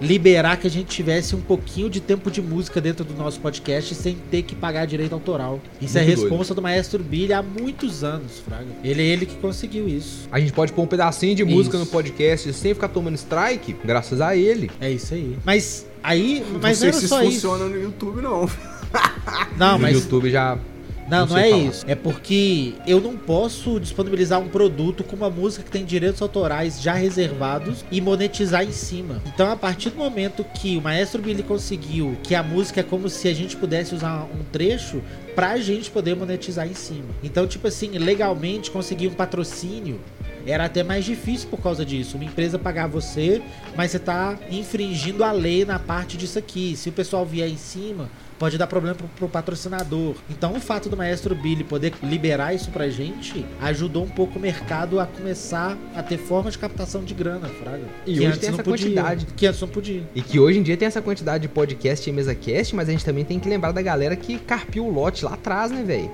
[0.00, 3.94] liberar que a gente tivesse um pouquinho de tempo de música dentro do nosso podcast
[3.94, 5.60] sem ter que pagar direito autoral.
[5.80, 8.66] Isso é Muito responsa do Maestro Billy há muitos anos, Fraga.
[8.82, 10.28] Ele é ele que conseguiu isso.
[10.32, 11.84] A gente pode pôr um pedacinho de música Isso.
[11.84, 14.70] no podcast sem ficar tomando strike, graças a ele.
[14.80, 15.36] É isso aí.
[15.44, 18.48] Mas aí, mas não sei se isso funciona no YouTube, não.
[19.56, 20.58] Não, no mas YouTube já.
[21.10, 21.62] Não, Não não, é falar.
[21.62, 21.84] isso.
[21.88, 26.80] É porque eu não posso disponibilizar um produto com uma música que tem direitos autorais
[26.80, 29.20] já reservados e monetizar em cima.
[29.26, 33.08] Então, a partir do momento que o Maestro Billy conseguiu que a música é como
[33.08, 35.02] se a gente pudesse usar um trecho
[35.34, 37.08] pra gente poder monetizar em cima.
[37.22, 40.00] Então, tipo assim, legalmente conseguir um patrocínio
[40.46, 42.16] era até mais difícil por causa disso.
[42.16, 43.42] Uma empresa pagar você,
[43.76, 46.74] mas você tá infringindo a lei na parte disso aqui.
[46.76, 48.08] Se o pessoal vier em cima,
[48.40, 50.14] pode dar problema pro, pro patrocinador.
[50.30, 54.42] Então o fato do Maestro Billy poder liberar isso pra gente ajudou um pouco o
[54.42, 57.84] mercado a começar a ter forma de captação de grana, Fraga.
[58.06, 59.26] E Que hoje antes tem não essa podia, quantidade.
[59.36, 60.02] Que antes não podia.
[60.14, 62.92] E que hoje em dia tem essa quantidade de podcast e mesa cast, mas a
[62.92, 66.10] gente também tem que lembrar da galera que carpiu o lote lá atrás, né, velho?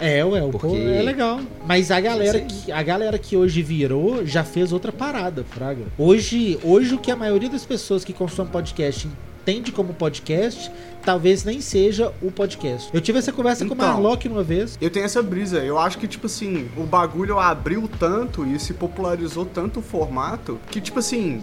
[0.00, 1.40] É, ué, o Porque- pô, é legal.
[1.64, 5.84] Mas a galera, que, a galera que hoje virou já fez outra parada, Fraga.
[5.96, 9.06] Hoje, hoje o que a maioria das pessoas que consomem podcast
[9.42, 10.70] entende como podcast,
[11.04, 12.90] talvez nem seja o podcast.
[12.92, 13.86] Eu tive essa conversa com o Então.
[13.88, 14.76] Marlock uma vez.
[14.80, 15.58] Eu tenho essa brisa.
[15.58, 20.58] Eu acho que, tipo assim, o bagulho abriu tanto e se popularizou tanto o formato
[20.70, 21.42] que, tipo assim,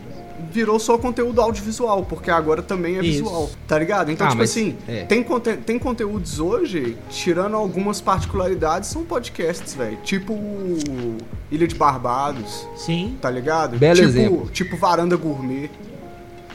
[0.52, 3.24] virou só conteúdo audiovisual, porque agora também é Isso.
[3.24, 3.50] visual.
[3.68, 4.12] Tá ligado?
[4.12, 5.04] Então, Ah, tipo assim, é.
[5.06, 9.98] tem, conte tem conteúdos hoje, tirando algumas particularidades, são podcasts, velho.
[10.04, 10.38] Tipo
[11.52, 13.78] Ilha de Barbados, Sim, tá ligado?
[13.80, 14.50] Belo tipo, exemplo.
[14.52, 15.70] Tipo Varanda Gourmet,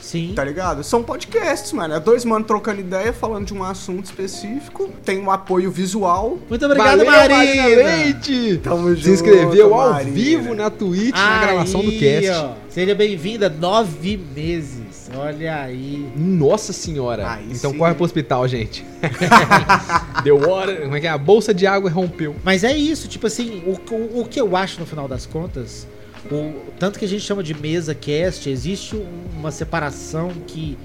[0.03, 0.33] sim.
[0.35, 0.83] tá ligado?
[0.85, 1.95] São podcasts, mano.
[1.95, 4.91] É dois manos trocando ideia, falando de um assunto específico.
[5.05, 6.39] Tem um apoio visual.
[6.49, 7.67] Muito obrigado, Valeu, Marina.
[7.67, 8.61] Leite!
[8.63, 10.11] Tamo Se junto, inscreveu ao Marina.
[10.11, 12.31] vivo na Twitch, na Aí, gravação do cast.
[12.31, 12.53] ó.
[12.69, 15.11] Seja bem-vinda, nove meses.
[15.15, 16.11] Olha aí.
[16.17, 17.31] Nossa senhora.
[17.33, 17.79] Aí então sim.
[17.79, 18.85] corre pro hospital, gente.
[20.25, 20.77] Deu hora.
[20.83, 21.11] Como é que é?
[21.11, 22.35] A bolsa de água rompeu.
[22.43, 25.87] Mas é isso, tipo assim, o, o, o que eu acho no final das contas,
[26.33, 29.07] o, tanto que a gente chama de mesa cast, existe um-
[29.39, 30.77] uma separação que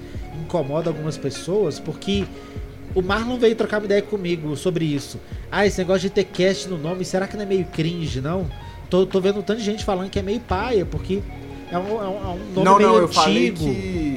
[0.42, 2.24] incomoda algumas pessoas, porque
[2.94, 5.18] o Marlon veio trocar uma ideia comigo sobre isso.
[5.50, 8.46] Ah, esse negócio de ter cast no nome, será que não é meio cringe, não?
[8.88, 11.20] Tô, tô vendo um tanto de gente falando que é meio paia, porque
[11.70, 13.12] é um, é um- é nome Não, meio não, eu antigo.
[13.14, 14.07] falei que...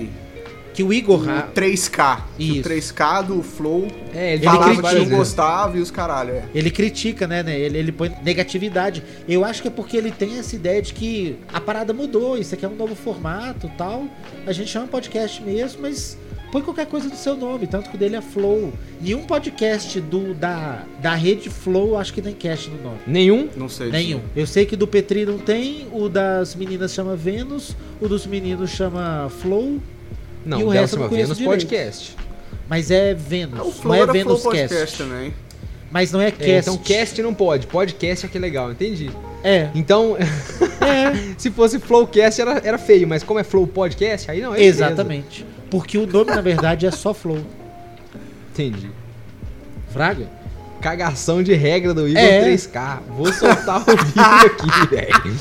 [0.73, 1.25] que o Igor.
[1.25, 2.21] o ah, 3K.
[2.37, 2.67] que Isso.
[2.67, 5.17] O 3K do Flow É, ele, falava critica, que não né?
[5.17, 6.31] gostava e os caralho.
[6.31, 6.43] É.
[6.53, 7.59] Ele critica, né, né?
[7.59, 9.03] Ele, ele põe negatividade.
[9.27, 12.53] Eu acho que é porque ele tem essa ideia de que a parada mudou, isso
[12.53, 14.05] aqui é um novo formato tal.
[14.45, 16.17] A gente chama podcast mesmo, mas
[16.51, 18.73] põe qualquer coisa do seu nome, tanto que o dele é Flow.
[18.99, 22.99] Nenhum podcast do, da, da rede Flow acho que tem cast no nome.
[23.07, 23.49] Nenhum?
[23.55, 23.89] Não sei.
[23.89, 24.21] Nenhum.
[24.35, 28.69] Eu sei que do Petri não tem, o das meninas chama Vênus, o dos meninos
[28.71, 29.79] chama Flow,
[30.45, 31.59] Não, E o resto eu não conheço Vênus direito.
[31.61, 32.15] Podcast.
[32.67, 33.59] mas é Vênus.
[33.59, 34.97] É, o não Flow é era Flow Vênus Podcast Cast.
[34.97, 35.33] também.
[35.91, 36.69] Mas não é É, cast.
[36.69, 37.67] então cast não pode.
[37.67, 39.11] Podcast é que é legal, entendi.
[39.43, 39.69] É.
[39.75, 40.15] Então,
[40.81, 41.33] É.
[41.37, 45.45] se fosse Flowcast era, era feio, mas como é Flow Podcast, aí não é Exatamente.
[45.69, 47.35] Porque o nome, na verdade, é só Flow.
[47.35, 47.49] beleza.
[48.53, 48.89] Entendi.
[49.91, 50.27] Fraga?
[50.81, 52.41] Cagação de regra do Igor É.
[52.41, 52.99] 3K.
[53.09, 55.35] Vou soltar o vídeo aqui, velho.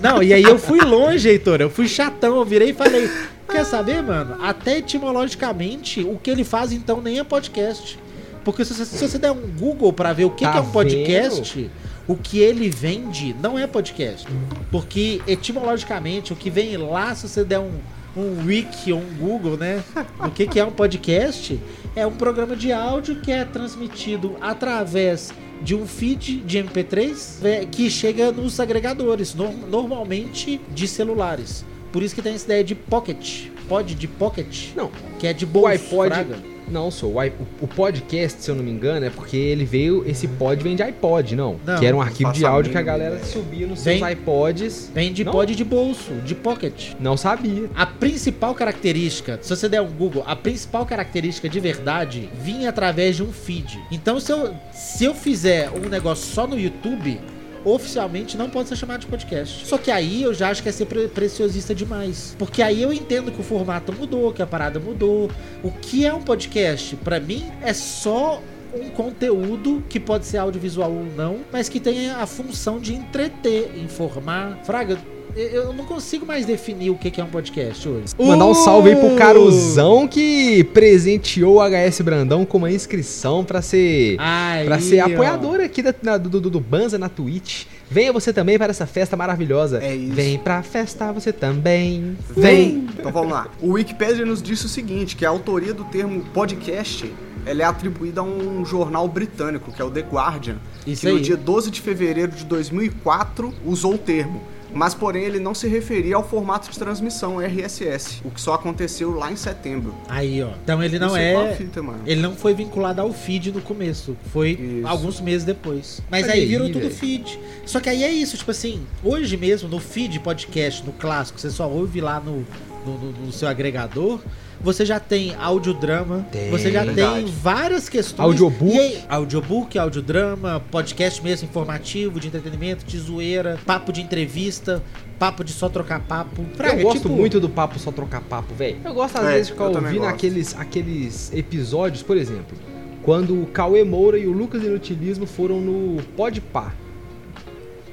[0.00, 1.60] Não, e aí eu fui longe, Heitor.
[1.60, 2.36] Eu fui chatão.
[2.36, 3.10] Eu virei e falei:
[3.50, 4.36] Quer saber, mano?
[4.42, 7.98] Até etimologicamente, o que ele faz então nem é podcast.
[8.44, 10.60] Porque se você, se você der um Google pra ver o que, Tá que é
[10.60, 11.70] um podcast,
[12.06, 14.26] o que ele vende não é podcast.
[14.70, 17.72] Porque etimologicamente, o que vem lá, se você der um,
[18.16, 19.82] um wiki ou um Google, né?
[20.20, 21.58] O que, que é um podcast?
[21.96, 25.32] É um programa de áudio que é transmitido através
[25.62, 31.64] de um feed de MP3 é, que chega nos agregadores, no- normalmente de celulares.
[31.96, 35.46] Por isso que tem essa ideia de pocket, pod de pocket, Não, que é de
[35.46, 36.08] o bolso, iPod.
[36.10, 36.36] fraga.
[36.68, 37.14] Não, sou.
[37.14, 37.32] O, o-
[37.62, 40.04] o podcast, se eu não me engano, é porque ele veio.
[40.06, 41.56] Esse pod vem de iPod, não.
[41.64, 43.24] Não, que era um arquivo de áudio que a galera ideia.
[43.24, 44.90] subia nos Vem- seus iPods.
[44.92, 45.32] Vem de Não?
[45.32, 46.92] pod de bolso, de pocket.
[47.00, 47.70] Não sabia.
[47.74, 53.16] A principal característica, se você der um Google, a principal característica de verdade vinha através
[53.16, 53.80] de um feed.
[53.90, 57.18] Então, se eu, se eu fizer um negócio só no YouTube,
[57.64, 59.66] oficialmente não pode ser chamado de podcast.
[59.66, 62.34] Só que aí eu já acho que é ser pre- preciosista demais.
[62.38, 65.30] Porque aí eu entendo que o formato mudou, que a parada mudou.
[65.62, 66.96] O que é um podcast?
[66.96, 68.42] Pra mim, é só
[68.74, 73.72] um conteúdo que pode ser audiovisual ou não, mas que tem a função de entreter,
[73.78, 74.60] informar.
[74.64, 74.98] Fraga,
[75.36, 78.14] eu- não consigo mais definir o que é um podcast hoje.
[78.18, 79.16] Mandar um salve aí pro Uh!
[79.16, 84.16] Caruzão que presenteou o HS Brandão com uma inscrição pra ser.
[84.18, 87.64] Aí, Pra ser apoiador aqui da- na- do, do, do Banza na Twitch.
[87.90, 89.80] Venha você também para essa festa maravilhosa.
[89.82, 90.14] É isso.
[90.14, 92.16] Vem pra festa você também.
[92.36, 92.86] Vem!
[92.98, 93.48] Então vamos lá.
[93.60, 97.12] O Wikipedia nos disse o seguinte, que a autoria do termo podcast
[97.44, 101.16] ela é atribuída a um jornal britânico, que é o The Guardian, Isso que no
[101.16, 101.22] aí.
[101.22, 104.42] dia 12 de fevereiro de 2004 usou o termo.
[104.74, 109.12] Mas, porém, ele não se referia ao formato de transmissão RSS, o que só aconteceu
[109.16, 109.94] lá em setembro.
[110.08, 110.50] Aí, ó.
[110.62, 111.54] Então ele não qual a é.
[111.54, 112.00] fita, mano.
[112.06, 114.16] Ele não foi vinculado ao feed no começo.
[114.32, 114.86] Foi Isso.
[114.86, 116.02] alguns meses depois.
[116.10, 116.94] Mas aí aí, virou tudo velho.
[116.94, 117.38] feed.
[117.64, 121.50] Só que aí é isso, tipo assim, hoje mesmo, no feed podcast, no clássico, você
[121.50, 122.44] só ouve lá no,
[122.84, 124.20] no, no- no seu agregador.
[124.66, 126.50] Você já tem audiodrama, Tem.
[126.50, 127.22] você já Verdade.
[127.22, 128.24] tem várias questões.
[128.26, 128.76] Audiobook.
[128.76, 134.82] Aí, audiobook, audiodrama, podcast mesmo informativo, de entretenimento, de zoeira, papo de entrevista,
[135.20, 136.44] papo de só trocar papo.
[136.56, 138.78] Fraga, eu gosto tipo, muito do papo só trocar papo, velho.
[138.84, 142.58] Eu gosto às É, vezes de ficar ouvindo aqueles, aqueles episódios, por exemplo,
[143.04, 146.72] quando o Cauê Moura e o Lucas Inutilismo foram no Podpah.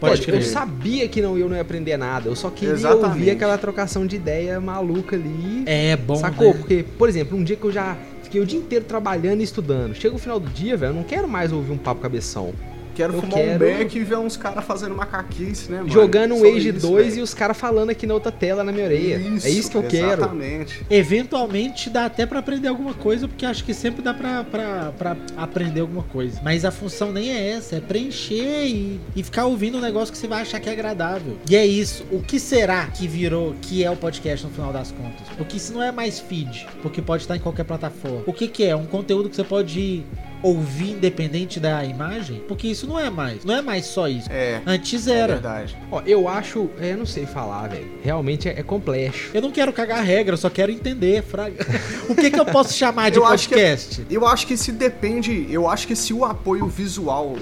[0.04, 0.42] Pode Pode, crer.
[0.42, 3.06] eu sabia que não, eu não ia aprender nada, eu só queria Exatamente.
[3.06, 5.64] ouvir aquela trocação de ideia maluca ali.
[5.66, 6.48] É bom, Sacou?
[6.54, 6.54] né?
[6.60, 9.96] Porque, por exemplo, um dia que eu já fiquei o dia inteiro trabalhando e estudando,
[9.96, 12.54] chega o final do dia, velho, eu não quero mais ouvir um papo cabeção.
[12.96, 15.90] Quero Eu fumar quero- um beck e ver uns caras fazendo macaquice, né, mano?
[15.90, 17.20] Jogando um Age isso, 2 velho.
[17.20, 19.16] e os caras falando aqui na outra tela na minha orelha.
[19.44, 20.22] é isso que eu quero.
[20.22, 20.86] Exatamente.
[20.90, 25.18] Eventualmente dá até pra aprender alguma coisa, porque acho que sempre dá pra, pra, pra
[25.38, 26.40] aprender alguma coisa.
[26.44, 30.18] Mas a função nem é essa, é preencher e, e ficar ouvindo um negócio que
[30.18, 31.38] você vai achar que é agradável.
[31.50, 32.06] E é isso.
[32.12, 35.28] O que será que virou, que é o podcast no final das contas?
[35.38, 38.24] Porque isso não é mais feed, porque pode estar em qualquer plataforma.
[38.28, 38.76] O que, que é?
[38.76, 40.04] Um conteúdo que você pode
[40.44, 42.44] ouvir independente da imagem?
[42.48, 43.44] Porque isso não é mais.
[43.46, 44.28] Não é mais só isso.
[44.32, 45.34] É, Antes é era.
[45.34, 45.76] verdade.
[45.92, 46.70] Ó, eu acho.
[46.80, 47.90] É, eu não sei falar, velho.
[48.04, 49.32] Realmente é, é complexo.
[49.34, 51.66] Eu não quero cagar a regra, eu só quero entender, fraga.
[52.10, 54.06] o que, que eu posso chamar de Eu acho que- podcast?
[54.10, 57.36] Eu acho que se depende, eu acho que se o apoio visual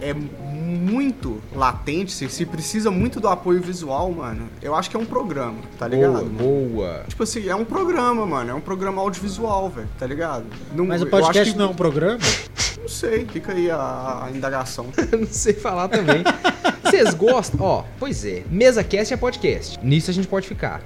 [0.00, 0.14] é
[0.66, 5.06] muito latente, se, se precisa muito do apoio visual, mano, eu acho que é um
[5.06, 6.24] programa, tá ligado?
[6.26, 7.04] boa, boa.
[7.08, 10.44] Tipo assim, é um programa, mano, é um programa audiovisual, velho, tá ligado?
[10.74, 12.18] Não, Mas o eu acho podcast que- não é um programa?
[12.80, 14.86] Não sei, fica aí a, a indagação.
[15.10, 16.22] Eu não sei falar também.
[16.84, 17.60] Vocês gostam?
[17.60, 18.44] Ó, pois é.
[18.48, 19.78] Mesa cast é podcast.
[19.82, 20.82] Nisso a gente pode ficar.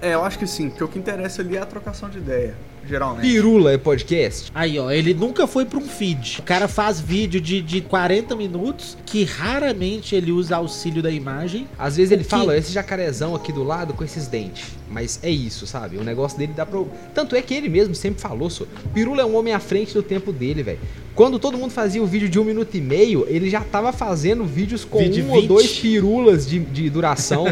[0.00, 2.54] É, eu acho que sim, porque o que interessa ali é a trocação de ideia,
[2.88, 3.22] geralmente.
[3.28, 4.50] Pirula é podcast?
[4.54, 6.36] Aí, ó, ele nunca foi pra um feed.
[6.40, 11.66] O cara faz vídeo de, de 40 minutos que raramente ele usa auxílio da imagem.
[11.78, 14.64] Às vezes ele que- fala, esse jacarezão aqui do lado com esses dentes.
[14.90, 15.96] Mas é isso, sabe?
[15.96, 16.80] O negócio dele dá pra.
[17.14, 18.64] Tanto é que ele mesmo sempre falou, só.
[18.92, 20.78] Pirula é um homem à frente do tempo dele, velho.
[21.14, 24.44] Quando todo mundo fazia o vídeo de um minuto e meio, ele já tava fazendo
[24.44, 25.48] vídeos com Vídeo um ou 20.
[25.48, 27.44] dois pirulas de, de duração.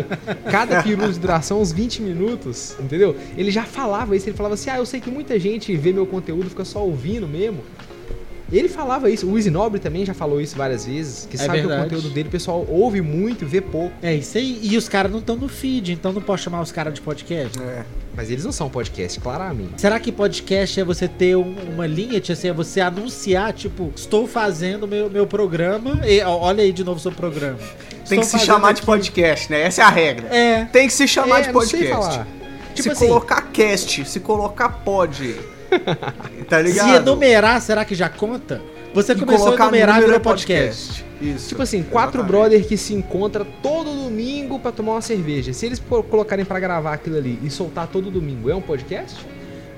[0.51, 3.17] Cada pirula de duração, uns 20 minutos, entendeu?
[3.37, 6.05] Ele já falava isso, ele falava assim: ah, eu sei que muita gente vê meu
[6.05, 7.61] conteúdo e fica só ouvindo mesmo.
[8.51, 11.61] Ele falava isso, o Easy Nobre também já falou isso várias vezes, que É sabe
[11.61, 11.89] que o verdade.
[11.89, 13.95] conteúdo dele o pessoal ouve muito e vê pouco.
[14.03, 14.59] É isso aí.
[14.63, 17.59] E os caras não estão no feed, então não posso chamar os caras de podcast.
[17.63, 17.83] É.
[18.15, 19.81] Mas eles não são podcast, claramente.
[19.81, 23.91] Será que podcast é você ter um- uma linha, tipo assim, é você anunciar, tipo,
[23.97, 26.01] estou fazendo meu, meu programa.
[26.07, 27.57] E, olha aí de novo o seu programa.
[27.57, 29.63] Tem que Estou se fazendo chamar de aqui- podcast, né?
[29.63, 30.27] Essa é a regra.
[30.29, 30.65] É.
[30.67, 32.17] Tem que se chamar É, de não sei podcast.
[32.17, 32.27] falar.
[32.73, 35.37] Tipo se assim- colocar cast, se colocar pod,
[36.49, 36.89] tá ligado?
[36.89, 38.61] Se enumerar, será que já conta?
[38.95, 41.05] Você começou a enumerar virou é podcast.
[41.21, 41.49] Isso.
[41.49, 45.53] Tipo assim, quatro brother que se encontram todo domingo pra tomar uma cerveja.
[45.53, 45.81] Se eles
[46.11, 49.25] colocarem pra gravar aquilo ali e soltar todo domingo, é um podcast?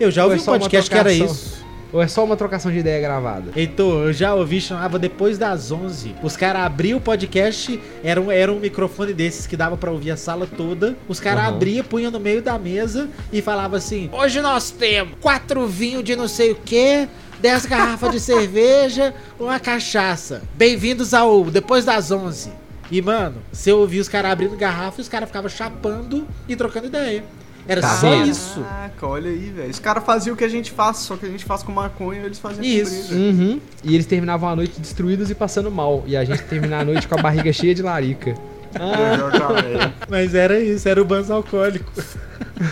[0.00, 1.63] Eu já Ou ouvi é um podcast que era isso.
[1.94, 3.52] Ou é só uma trocação de ideia gravada?
[3.54, 6.16] Heitor, eu já ouvi, chamava depois das 11.
[6.24, 10.10] Os caras abriam o podcast, era um, era um microfone desses que dava pra ouvir
[10.10, 10.96] a sala toda.
[11.06, 11.54] Os caras Aham.
[11.54, 16.16] abriam, punham no meio da mesa e falava assim: Hoje nós temos quatro vinhos de
[16.16, 17.08] não sei o que,
[17.40, 20.42] 10 garrafas de cerveja, uma cachaça.
[20.56, 22.50] Bem-vindos ao Depois das 11.
[22.90, 26.88] E, mano, você ouvia os caras abrindo garrafa e os caras ficavam chapando e trocando
[26.88, 27.22] ideia.
[27.66, 28.60] Era Tá só isso.
[28.60, 29.70] Caraca, olha aí, velho.
[29.70, 32.22] Os caras faziam o que a gente faz, só que a gente faz com maconha
[32.22, 33.08] eles faziam Isso.
[33.08, 33.14] com.
[33.14, 33.60] Uhum.
[33.82, 36.04] E eles terminavam a noite destruídos e passando mal.
[36.06, 38.34] E a gente terminar a noite com a barriga cheia de larica.
[38.76, 39.92] Ah.
[40.08, 41.92] Mas era isso, era o banzo alcoólico.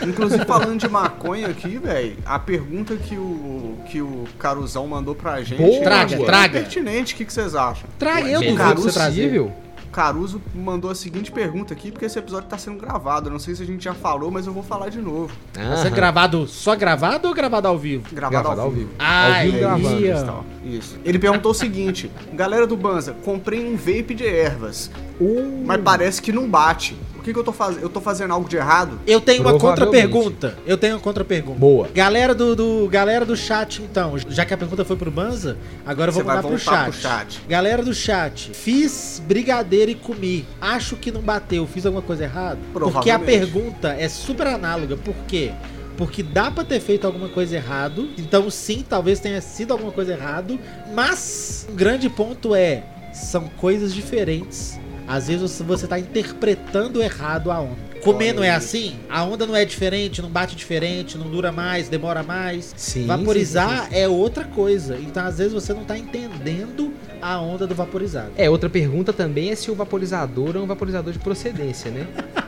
[0.06, 5.42] Inclusive, falando de maconha aqui, velho, a pergunta que o, que o Caruzão mandou pra
[5.42, 5.76] gente Boa.
[5.76, 6.60] é Traga, bem traga.
[6.60, 7.14] pertinente.
[7.14, 7.84] O que, que vocês acham?
[7.98, 9.52] Traga, eu melhor duvido você trazer.
[9.92, 13.28] Caruso mandou a seguinte pergunta aqui, porque esse episódio tá sendo gravado.
[13.28, 15.32] Eu não sei se a gente já falou, mas eu vou falar de novo.
[15.52, 15.90] Tá sendo Aham.
[15.94, 18.04] gravado só gravado ou gravado ao vivo?
[18.12, 18.90] Gravado, Gravado ao vivo.
[18.98, 20.44] Ah, Ao vivo gravando.
[20.64, 20.96] Isso.
[21.04, 26.20] Ele perguntou o seguinte: Galera do Banza, comprei um vape de ervas, Uh, mas parece
[26.20, 26.96] que não bate.
[27.22, 27.82] O que, que eu tô fazendo?
[27.84, 28.98] Eu tô fazendo algo de errado?
[29.06, 30.58] Eu tenho uma contra-pergunta.
[30.66, 31.56] Eu tenho uma contra-pergunta.
[31.56, 31.88] Boa.
[31.94, 35.56] Galera do, do- galera do chat, então, já que a pergunta foi pro Banza,
[35.86, 36.90] agora eu vou Você mandar pro voltar chat.
[36.90, 37.42] pro chat.
[37.48, 40.44] Galera do chat, fiz brigadeiro e comi.
[40.60, 41.64] Acho que não bateu.
[41.64, 42.58] Fiz alguma coisa errada?
[42.72, 44.96] Porque a pergunta é super análoga.
[44.96, 45.52] Por quê?
[45.96, 48.08] Porque dá pra ter feito alguma coisa errado.
[48.18, 50.58] Então, sim, talvez tenha sido alguma coisa errado.
[50.92, 52.82] Mas um grande ponto é:
[53.14, 54.76] são coisas diferentes.
[55.12, 57.76] Às vezes você- você tá interpretando errado a onda.
[58.02, 58.96] Comer não é assim?
[59.10, 62.72] A onda não é diferente, não bate diferente, não dura mais, demora mais.
[62.78, 64.96] Sim, Vaporizar sim, sim, é outra coisa.
[64.98, 68.30] Então, às vezes, você não tá entendendo a onda do vaporizado.
[68.38, 72.06] É, outra pergunta também é se o vaporizador é um vaporizador de procedência, né?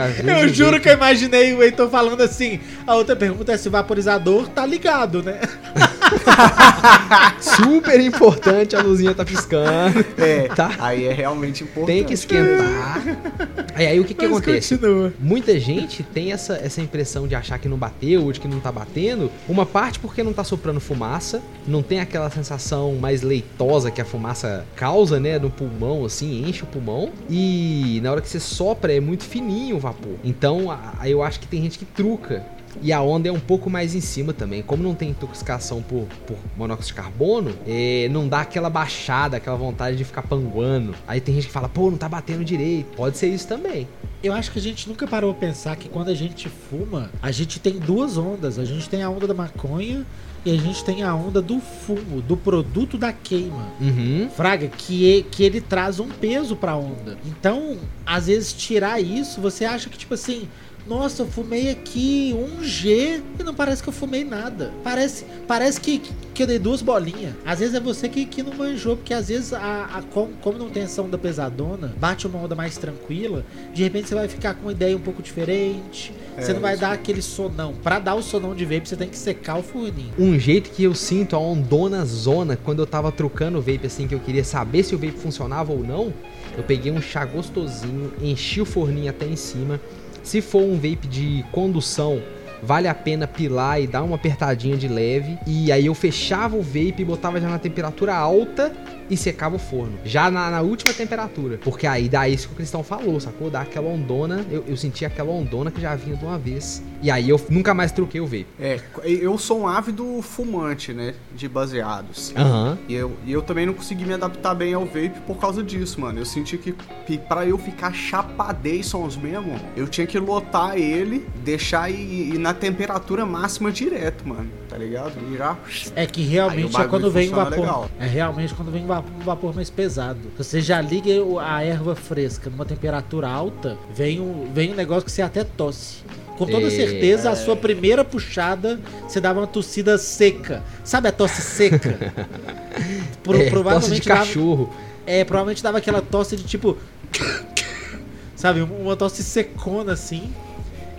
[0.00, 2.60] Eu juro que eu imaginei o Heitor falando assim.
[2.86, 5.40] A outra pergunta é se o vaporizador tá ligado, né?
[7.40, 10.04] Super importante, a luzinha tá piscando.
[10.18, 10.70] É, Tá.
[10.78, 11.86] aí é realmente importante.
[11.96, 13.02] Tem que esquentar.
[13.74, 14.78] Aí, aí o que que Mas acontece?
[14.78, 15.12] continua.
[15.18, 18.60] Muita gente tem essa, essa impressão de achar que não bateu ou de que não
[18.60, 19.28] tá batendo.
[19.48, 24.04] Uma parte porque não tá soprando fumaça, não tem aquela sensação mais leitosa que a
[24.04, 27.10] fumaça causa, né, no pulmão, assim, enche o pulmão.
[27.28, 30.14] E na hora que você sopra é muito fininho vapor.
[30.24, 32.44] Então, a- eu acho que tem gente que truca.
[32.82, 34.60] E a onda é um pouco mais em cima também.
[34.60, 39.56] Como não tem intoxicação por, por monóxido de carbono, é, não dá aquela baixada, aquela
[39.56, 40.92] vontade de ficar panguando.
[41.06, 42.96] Aí tem gente que fala, pô, não tá batendo direito.
[42.96, 43.86] Pode ser isso também.
[44.24, 47.30] Eu acho que a gente nunca parou pra pensar que quando a gente fuma, a
[47.30, 48.58] gente tem duas ondas.
[48.58, 50.04] A gente tem a onda da maconha
[50.44, 53.68] e a gente tem a onda do fumo, do produto da queima.
[53.80, 54.28] Uhum.
[54.36, 57.16] Fraga, que, e- que ele traz um peso pra onda.
[57.24, 60.48] Então, às vezes, tirar isso, você acha que, tipo assim,
[60.86, 64.70] nossa, eu fumei aqui um G e não parece que eu fumei nada.
[64.82, 66.02] Parece, parece que,
[66.34, 67.34] que eu dei duas bolinhas.
[67.44, 69.58] Às vezes é você que, que não manjou, porque às vezes, a,
[69.94, 74.08] a- como, como não tem essa onda pesadona, bate uma onda mais tranquila, de repente
[74.08, 76.12] você vai ficar com uma ideia um pouco diferente.
[76.38, 76.80] Você É, não vai isso.
[76.82, 77.72] dar aquele sonão.
[77.82, 80.12] Pra dar o sonão de vape, você tem que secar o forninho.
[80.18, 84.06] Um jeito que eu sinto a ondona zona quando eu tava trocando o vape assim,
[84.08, 86.12] que eu queria saber se o vape funcionava ou não,
[86.56, 89.80] eu peguei um chá gostosinho, enchi o forninho até em cima.
[90.24, 92.20] Se for um vape de condução,
[92.62, 95.38] vale a pena pilar e dar uma apertadinha de leve.
[95.46, 98.72] E aí eu fechava o vape e botava já na temperatura alta
[99.08, 99.98] e secava o forno.
[100.04, 101.58] Já na, na última temperatura.
[101.62, 103.50] Porque aí dá isso que o Cristão falou, sacou?
[103.50, 104.44] Dá aquela ondona.
[104.50, 106.82] Eu, eu senti aquela ondona que já vinha de uma vez.
[107.02, 108.46] E aí eu nunca mais troquei o vape.
[108.58, 111.14] É, eu sou um ávido fumante, né?
[111.34, 112.32] De baseados.
[112.36, 112.78] Aham.
[112.88, 116.00] E eu, e eu também não consegui me adaptar bem ao vape por causa disso,
[116.00, 116.18] mano.
[116.18, 116.74] Eu senti que,
[117.06, 122.54] que pra eu ficar chapadeissons mesmo, eu tinha que lotar ele, deixar ir, ir na
[122.54, 124.50] temperatura máxima direto, mano.
[124.74, 125.12] Tá ligado?
[125.32, 125.56] E já.
[125.94, 127.60] É que realmente é quando vem vapor.
[127.60, 127.88] legal.
[128.00, 130.18] É realmente quando vem vapor, um vapor mais pesado.
[130.36, 131.10] Você já liga
[131.40, 135.98] a erva fresca numa temperatura alta, vem um, vem um negócio que você até tosse.
[136.36, 136.70] Com toda É.
[136.70, 140.60] certeza, a sua primeira puxada, você dava uma tossida seca.
[140.82, 142.12] Sabe a tosse seca?
[143.22, 144.74] Pro- É, tosse de provavelmente dava, cachorro.
[145.06, 146.76] é, provavelmente dava aquela tosse de tipo.
[148.34, 150.32] Sabe, uma tosse secona assim.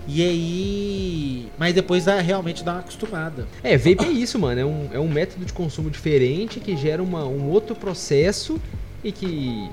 [0.08, 1.48] E aí.
[1.58, 3.48] Mas depois dá, realmente dá uma acostumada.
[3.64, 4.60] É, vape é isso, mano.
[4.62, 8.60] É um, é um método de consumo diferente que gera uma, um outro processo
[9.04, 9.70] e que e-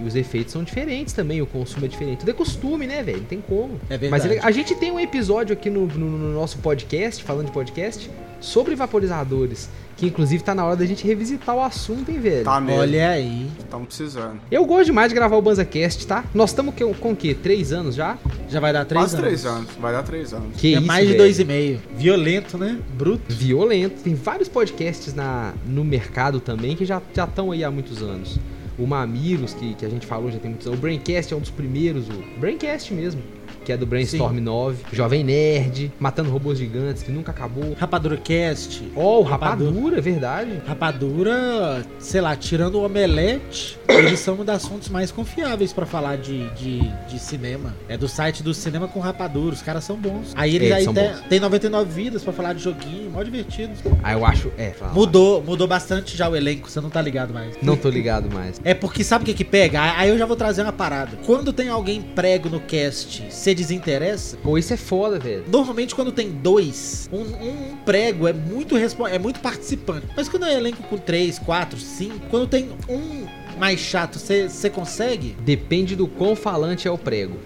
[0.00, 1.40] e os efeitos são diferentes também.
[1.42, 2.18] O consumo é diferente.
[2.20, 3.18] Tudo é costume, né, velho?
[3.18, 3.80] Não tem como.
[3.88, 4.28] É verdade.
[4.36, 8.10] Mas a gente tem um episódio aqui no, no- no nosso podcast, falando de podcast,
[8.40, 9.68] sobre vaporizadores.
[10.00, 12.42] Que inclusive tá na hora da gente revisitar o assunto, hein, velho?
[12.42, 12.80] Tá mesmo.
[12.80, 13.50] Olha aí.
[13.58, 14.40] Estamos precisando.
[14.50, 16.24] Eu gosto demais de gravar o BanzaCast, tá?
[16.32, 17.34] Nós estamos com, com o quê?
[17.34, 18.16] Três anos já?
[18.48, 19.26] Já vai dar três Quase anos.
[19.26, 19.68] três anos.
[19.78, 20.56] Vai dar três anos.
[20.56, 21.18] Que é isso, mais de velho?
[21.18, 21.82] dois e meio.
[21.94, 22.78] Violento, né?
[22.94, 23.22] Bruto.
[23.28, 24.02] violento.
[24.02, 28.38] Tem vários podcasts na, no mercado também que já estão aí há muitos anos.
[28.78, 30.78] O Mamilos, que, que a gente falou já tem muitos anos.
[30.78, 33.22] O Braincast é um dos primeiros, o Braincast mesmo,
[33.70, 34.78] que é do Brainstorm 9.
[34.92, 37.76] Jovem Nerd, Matando Robôs Gigantes, que nunca acabou.
[37.78, 38.82] Rapadura Cast.
[38.96, 39.70] Oh, Rapadura.
[39.70, 40.62] Rapadura, é verdade.
[40.66, 46.16] Rapadura, sei lá, tirando o Omelete, eles são uma das fontes mais confiáveis pra falar
[46.16, 47.72] de, de, de cinema.
[47.88, 50.32] É do site do Cinema com Rapadura, os caras são bons.
[50.34, 51.20] Aí eles É, aí tem, bons.
[51.28, 53.72] tem 99 vidas pra falar de joguinho, mó divertido.
[54.02, 54.50] Aí eu acho.
[54.58, 54.72] É.
[54.92, 57.54] Mudou, mudou bastante já o elenco, você não tá ligado mais.
[57.62, 58.60] Não tô ligado mais.
[58.64, 59.80] É porque sabe o que que pega?
[59.96, 61.16] Aí eu já vou trazer uma parada.
[61.24, 64.38] Quando tem alguém prego no cast, você desinteressa?
[64.42, 65.44] Pô, isso é foda, velho.
[65.46, 70.06] Normalmente quando tem dois, um, um prego é muito é muito participante.
[70.16, 73.26] Mas quando é elenco com três, quatro, cinco, quando tem um
[73.58, 75.36] mais chato, você consegue?
[75.44, 77.36] Depende do quão falante é o prego.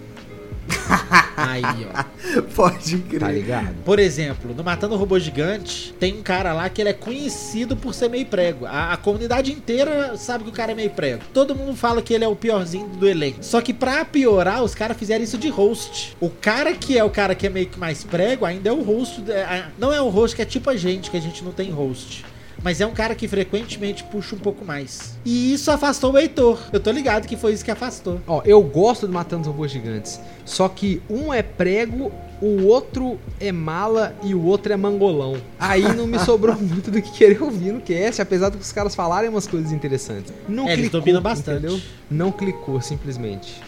[1.37, 2.41] Aí, ó.
[2.55, 3.19] Pode crer.
[3.19, 3.75] Tá ligado?
[3.83, 7.75] Por exemplo, no Matando o Robô Gigante, tem um cara lá que ele é conhecido
[7.75, 8.65] por ser meio prego.
[8.65, 11.23] A, a comunidade inteira sabe que o cara é meio prego.
[11.33, 13.39] Todo mundo fala que ele é o piorzinho do elenco.
[13.41, 16.15] Só que pra piorar, os caras fizeram isso de host.
[16.19, 18.81] O cara que é o cara que é meio que mais prego ainda é o
[18.81, 19.23] host.
[19.29, 21.69] é, Não é o host que é tipo a gente, que a gente não tem
[21.71, 22.25] host.
[22.63, 25.17] Mas é um cara que frequentemente puxa um pouco mais.
[25.23, 26.59] E isso afastou o Heitor.
[26.71, 28.19] Eu tô ligado que foi isso que afastou.
[28.27, 30.19] Ó, eu gosto do Matando os Robôs Gigantes.
[30.45, 35.37] Só que um é prego, o outro é mala e o outro é mangolão.
[35.59, 39.29] Aí não me sobrou muito do que querer ouvir no cast, apesar dos caras falarem
[39.29, 40.33] umas coisas interessantes.
[40.47, 41.59] Não É, eles clicou, dominam bastante.
[41.59, 41.81] entendeu?
[42.09, 43.61] Não clicou, simplesmente.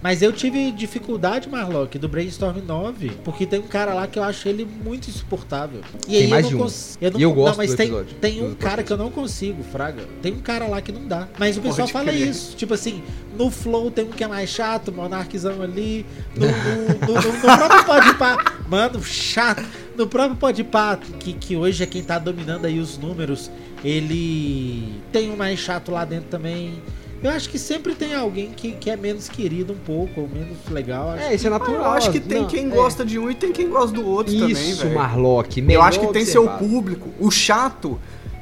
[0.00, 4.22] Mas eu tive dificuldade, Marlock, do Brainstorm 9, porque tem um cara lá que eu
[4.22, 5.80] acho ele muito insuportável.
[6.06, 6.64] E Tem aí mais eu de não um.
[6.64, 8.92] cons- eu não E eu não, gosto mas do tem, episódio, tem um cara que
[8.92, 10.04] eu não consigo, Fraga.
[10.22, 11.26] Tem um cara lá que não dá.
[11.38, 12.28] Mas o pessoal Pode fala crer.
[12.28, 12.54] isso.
[12.56, 13.02] Tipo assim,
[13.36, 16.06] no Flow tem um que é mais chato, Monarquizão ali.
[16.36, 18.44] No, no, no, no- no próprio Podpah.
[18.68, 19.64] Mano, chato.
[19.96, 23.50] No próprio Podpah, que, que hoje é quem tá dominando aí os números,
[23.84, 26.80] ele tem um mais chato lá dentro também.
[27.22, 30.56] Eu acho que sempre tem alguém que, que é menos querido um pouco, ou menos
[30.70, 31.10] legal.
[31.10, 31.74] Acho É, isso é Ah, natural.
[31.82, 32.68] eu acho que tem Não, quem é.
[32.68, 34.86] gosta de um e tem quem gosta do outro também, Isso.
[34.90, 35.58] Marlock.
[35.60, 37.08] Eu melhor acho que tem seu público.
[37.18, 37.98] O chato,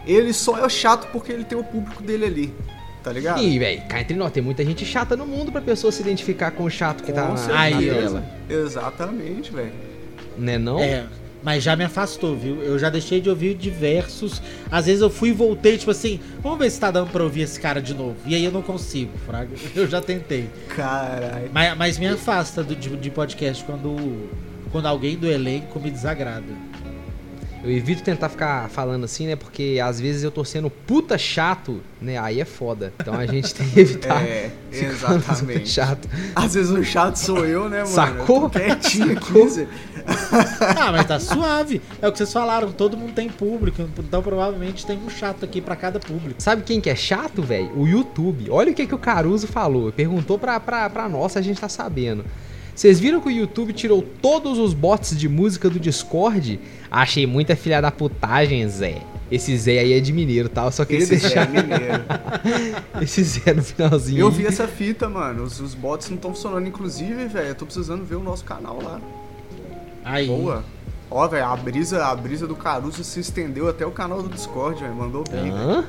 [0.06, 2.54] ele só é chato porque ele tem o público dele ali.
[3.02, 3.40] tá ligado?
[3.40, 6.50] E, velho, cá entre nós, tem muita gente chata no mundo pra pessoa se identificar
[6.50, 7.54] com o chato que tá Com na, certeza.
[7.54, 8.24] na Aí, tela.
[8.50, 9.72] Exatamente, velho.
[10.36, 10.78] Né não?
[10.80, 11.06] É,
[11.46, 12.60] mas já me afastou, viu?
[12.60, 14.42] Eu já deixei de ouvir diversos.
[14.68, 17.42] Às vezes eu fui e voltei, tipo assim, vamos ver se tá dando pra ouvir
[17.42, 18.16] esse cara de novo.
[18.26, 19.54] E aí eu não consigo, Fraga.
[19.72, 20.50] Eu já tentei.
[20.74, 21.48] Caralho.
[21.52, 24.28] Mas, mas me afasta do, de, de podcast quando,
[24.72, 26.52] quando alguém do elenco me desagrada.
[27.62, 29.36] Eu evito tentar ficar falando assim, né?
[29.36, 32.18] Porque às vezes eu tô sendo puta chato, né?
[32.18, 32.92] Aí é foda.
[33.00, 34.22] Então a gente tem que evitar.
[34.26, 35.68] É, exatamente.
[35.68, 36.08] chato.
[36.34, 37.88] Às vezes o chato sou eu, né, mano?
[37.88, 38.44] Sacou?
[38.44, 39.44] Eu tô quietinho Sacou?
[39.46, 39.68] aqui.
[40.78, 41.82] Ah, mas tá suave.
[42.00, 43.82] É o que vocês falaram, todo mundo tem público.
[43.98, 46.40] Então provavelmente tem um chato aqui pra cada público.
[46.40, 47.72] Sabe quem que é chato, velho?
[47.76, 48.48] O YouTube.
[48.50, 49.90] Olha o que, que o Caruso falou.
[49.92, 52.24] Perguntou pra, pra, pra nós, a gente tá sabendo.
[52.76, 56.60] Vocês viram que o YouTube tirou todos os bots de música do Discord?
[56.90, 59.00] Achei muita filha da putagem, Zé.
[59.30, 60.66] Esse Zé aí é de mineiro, tá?
[60.66, 62.04] Eu só queria Esse Zé deixar é mineiro.
[63.00, 64.20] esse Zé no finalzinho.
[64.20, 65.44] Eu vi essa fita, mano.
[65.44, 66.68] Os, os bots não estão funcionando.
[66.68, 69.00] Inclusive, velho, eu tô precisando ver o nosso canal lá.
[70.04, 70.26] Aí.
[70.26, 70.62] Boa.
[71.10, 74.82] Ó, velho, a brisa, a brisa do Caruso se estendeu até o canal do Discord,
[74.82, 74.94] velho.
[74.94, 75.86] Mandou bem, velho.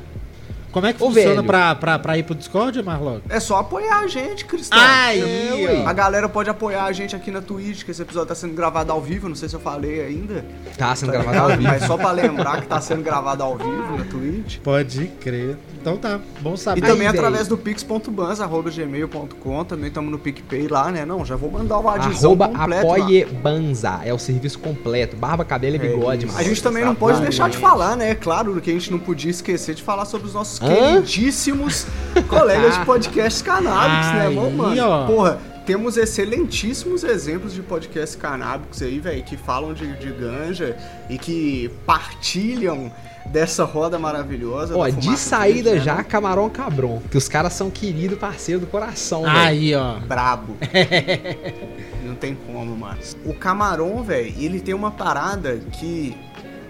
[0.71, 3.21] Como é que Ô, funciona pra, pra, pra ir pro Discord, Marlock?
[3.29, 4.77] É só apoiar a gente, Cristão.
[4.79, 5.85] Aí, É.
[5.85, 8.91] A galera pode apoiar a gente aqui na Twitch, que esse episódio tá sendo gravado
[8.91, 10.45] ao vivo, não sei se eu falei ainda.
[10.77, 11.63] Tá sendo Tá gravado ao vivo.
[11.63, 14.57] Mas só pra lembrar que tá sendo gravado ao vivo na Twitch.
[14.59, 15.57] Pode crer.
[15.81, 16.81] Então tá, bom E saber.
[16.81, 17.19] também velho.
[17.19, 21.05] através do pix.bans.gmail.com, também estamos no PicPay lá, né?
[21.05, 22.95] Não, já vou mandar o adizão Arroba completo lá.
[22.97, 24.01] apoie Banza.
[24.03, 25.15] É o serviço completo.
[25.15, 28.15] Barba, cabelo e bigode, É, a gente também não pode deixar de falar, né?
[28.15, 31.01] Claro que a gente não podia esquecer de falar sobre os nossos Hã?
[31.01, 31.85] queridíssimos
[32.27, 34.81] colegas de podcast canábicos, né, Aí, mano?
[34.81, 35.05] ó.
[35.05, 40.77] Porra, temos excelentíssimos exemplos de podcasts canábicos aí, velho, que falam de, de ganja
[41.09, 42.91] e que partilham
[43.25, 44.77] dessa roda maravilhosa.
[44.77, 46.03] Ó, de saída né, já?
[46.03, 47.01] Camarão Cabron.
[47.11, 49.37] Que os caras são querido parceiro do coração, velho.
[49.37, 49.99] Aí, ó.
[49.99, 50.55] Brabo.
[52.03, 52.97] não tem como, mano.
[53.25, 56.15] O Camarão, velho, ele tem uma parada que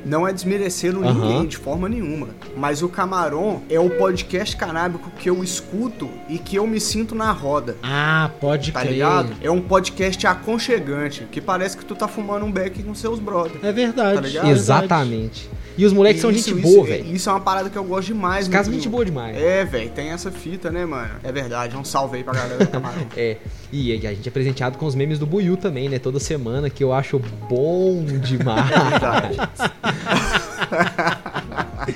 [0.06, 1.14] não é desmerecendo Aham.
[1.14, 2.28] ninguém de forma nenhuma.
[2.56, 7.14] Mas o Camarão é o podcast canábico que eu escuto e que eu me sinto
[7.16, 7.76] na roda.
[7.84, 8.94] Ah, pode Tá crer.
[8.94, 9.34] ligado?
[9.42, 13.64] É um podcast aconchegante, que parece que tu tá fumando um beck com seus brothers.
[13.64, 14.38] É verdade.
[14.38, 14.52] Tá é.
[14.52, 15.50] Exatamente.
[15.78, 17.06] E os moleques são Isso- gente isso- boa, velho.
[17.16, 18.46] Isso é uma parada que eu gosto demais.
[18.48, 19.38] Os caras são gente boa demais.
[19.38, 21.12] É, velho, tem essa fita, né, mano?
[21.24, 23.06] É verdade, um salve aí pra galera do Camarão.
[23.16, 23.38] É,
[23.72, 26.00] e a gente é presenteado com os memes do Buiu também, né?
[26.00, 27.20] Toda semana, que eu acho
[27.50, 28.66] bom demais.
[28.70, 29.38] verdade.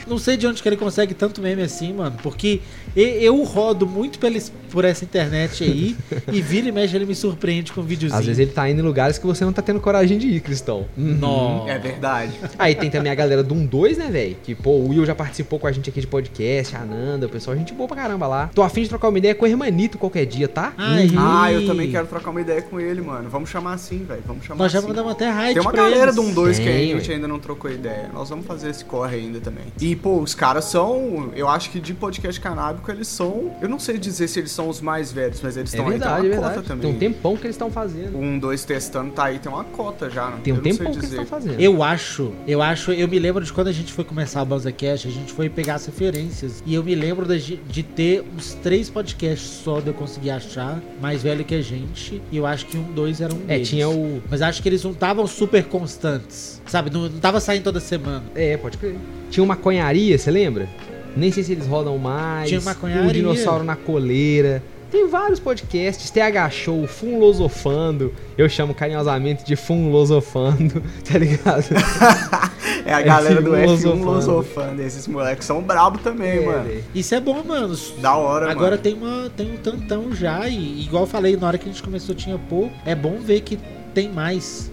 [0.08, 2.16] Não sei de onde que ele consegue tanto meme assim, mano.
[2.22, 2.62] Porque
[2.96, 4.38] e- eu rodo muito pela,
[4.72, 5.96] por essa internet aí
[6.32, 8.20] e vira e mexe ele me surpreende com um videozinho.
[8.20, 10.40] Às vezes ele tá indo em lugares que você não tá tendo coragem de ir,
[10.42, 10.86] Cristão.
[10.98, 11.68] Nó.
[11.68, 12.34] É verdade.
[12.58, 14.36] Aí tem também a galera do 1-2, né, velho?
[14.44, 17.30] Que, pô, o Will já participou com a gente aqui de podcast, a Nanda, o
[17.30, 18.50] pessoal, gente boa pra caramba lá.
[18.54, 20.74] Tô afim de trocar uma ideia com o Hermanito qualquer dia, tá?
[20.78, 21.12] Aí.
[21.18, 23.30] Ah, eu também quero trocar uma ideia com ele, mano.
[23.30, 24.22] Vamos chamar assim, velho.
[24.26, 24.88] Vamos chamar Nós já assim.
[24.88, 26.16] mandamos até raid Tem uma pra galera eles.
[26.16, 27.16] do 1-2 que a gente ué.
[27.16, 28.10] ainda não trocou ideia.
[28.14, 29.66] Nós vamos fazer esse corre ainda também.
[29.80, 31.30] E, pô, os caras são.
[31.36, 33.54] Eu acho que de podcast canábico eles são.
[33.62, 36.00] Eu não sei dizer se eles são os mais velhos, mas eles É estão aí.
[36.00, 36.56] verdade, é tem uma verdade.
[36.56, 36.94] cota também.
[36.94, 38.18] Tem um tempão que eles estão fazendo.
[38.18, 40.30] O 1-2 testando tá aí, tem uma cota já.
[40.30, 40.38] né?
[40.44, 41.60] Tem um eu não sei tempão que eles estão fazendo.
[41.60, 45.08] Eu acho, eu acho, eu me lembro de quando a gente foi começar o BanzaCast,
[45.08, 46.64] a gente foi pegar as referências.
[46.66, 50.32] E eu me lembro da ge- de, ter uns três podcasts só de eu conseguir
[50.32, 52.22] achar, mais velho que a gente.
[52.32, 53.70] E eu acho que um, dois era um É, deles.
[53.70, 54.22] tinha o.
[54.30, 56.62] Mas acho que eles não estavam super constantes.
[56.66, 56.90] Sabe?
[56.90, 58.24] Não, não tava saindo toda semana.
[58.34, 58.96] É, pode crer.
[59.30, 60.68] Tinha uma maconharia, você lembra?
[61.16, 62.48] Nem sei se eles rodam mais.
[62.50, 63.10] Tinha maconharia.
[63.10, 64.64] O Dinossauro na Coleira.
[64.92, 68.14] Tem vários podcasts, TH Show, Funlosofando.
[68.38, 71.66] Eu chamo carinhosamente de Funlosofando, tá ligado?
[72.84, 74.06] É a É galera do F1 filosofando.
[74.06, 74.82] losofando.
[74.82, 76.70] Esses moleques são brabos também, É, mano.
[76.96, 77.78] Isso é bom, mano.
[78.02, 78.82] Da hora, Agora mano.
[78.82, 81.84] tem uma tem um tantão já e igual eu falei na hora que a gente
[81.84, 82.74] começou tinha pouco.
[82.86, 83.60] É bom ver que
[83.94, 84.71] tem mais.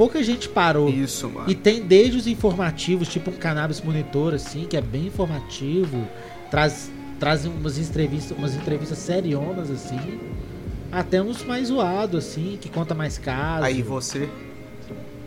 [0.00, 0.88] Pouca gente parou.
[0.88, 1.50] Isso, mano.
[1.50, 6.08] E tem desde os informativos, tipo um Cannabis Monitor, assim, que é bem informativo,
[6.50, 10.18] traz, traz umas entrevistas, umas entrevistas serionas, assim,
[10.90, 13.66] até uns mais zoados, assim, que conta mais casos.
[13.66, 14.26] Aí você.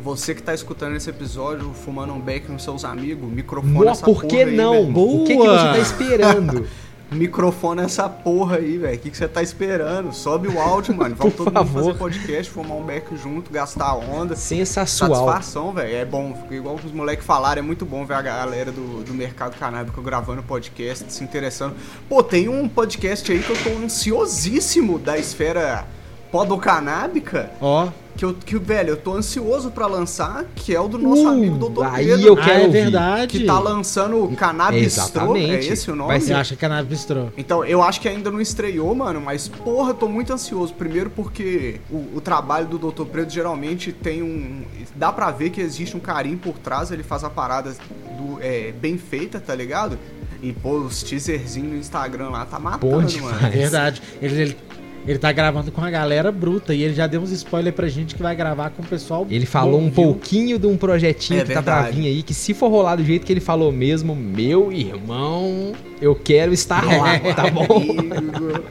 [0.03, 4.03] Você que tá escutando esse episódio, fumando um beck com seus amigos, microfone Boa, essa
[4.03, 4.87] por porra que aí, não?
[4.87, 4.97] velho.
[4.97, 5.55] O que, que Boa!
[5.55, 6.67] você tá esperando?
[7.13, 8.95] Microfone essa porra aí, velho.
[8.95, 10.13] O que, que você tá esperando?
[10.13, 11.15] Sobe o áudio, mano.
[11.15, 11.71] Vamos todo favor.
[11.71, 14.35] mundo fazer podcast, fumar um beck junto, gastar onda.
[14.35, 15.27] Sensacional.
[15.27, 15.95] Satisfação, velho.
[15.95, 16.35] É bom.
[16.49, 20.43] Igual os moleques falaram, é muito bom ver a galera do, do mercado canábico gravando
[20.43, 21.75] podcast, se interessando.
[22.09, 25.85] Pô, tem um podcast aí que eu tô ansiosíssimo da esfera
[26.33, 30.97] podocanábica, Ó, que, eu, que, velho, eu tô ansioso pra lançar, que é o do
[30.97, 31.83] nosso Uh, amigo Dr.
[31.85, 32.27] aí Pedro.
[32.27, 32.81] eu ah, quero é ouvir.
[32.83, 33.27] verdade.
[33.39, 36.09] Que tá lançando o Cannabis Stro, é esse o nome?
[36.09, 37.27] Vai Você ser- acha que a nave bistrô?
[37.37, 40.73] Então, eu acho que ainda não estreou, mano, mas porra, eu tô muito ansioso.
[40.73, 43.05] Primeiro porque o, o trabalho do Dr.
[43.05, 44.63] Preto geralmente tem um.
[44.95, 47.71] Dá pra ver que existe um carinho por trás, ele faz a parada
[48.17, 49.97] do, é, bem feita, tá ligado?
[50.41, 53.47] E pô, os teaserzinhos no Instagram lá tá matando, Bom mano.
[53.47, 54.01] É verdade.
[54.21, 54.57] Ele, ele,
[55.05, 58.15] ele tá gravando com a galera bruta e ele já deu uns spoiler pra gente
[58.15, 59.27] que vai gravar com o pessoal.
[59.29, 59.93] Ele falou bom, um viu?
[59.93, 62.01] pouquinho de um projetinho É que tá pra verdade.
[62.01, 66.15] vir aí, que se for rolar do jeito que ele falou mesmo, meu irmão, eu
[66.15, 67.65] quero estar lá, tá bom?
[67.65, 68.63] Amigo.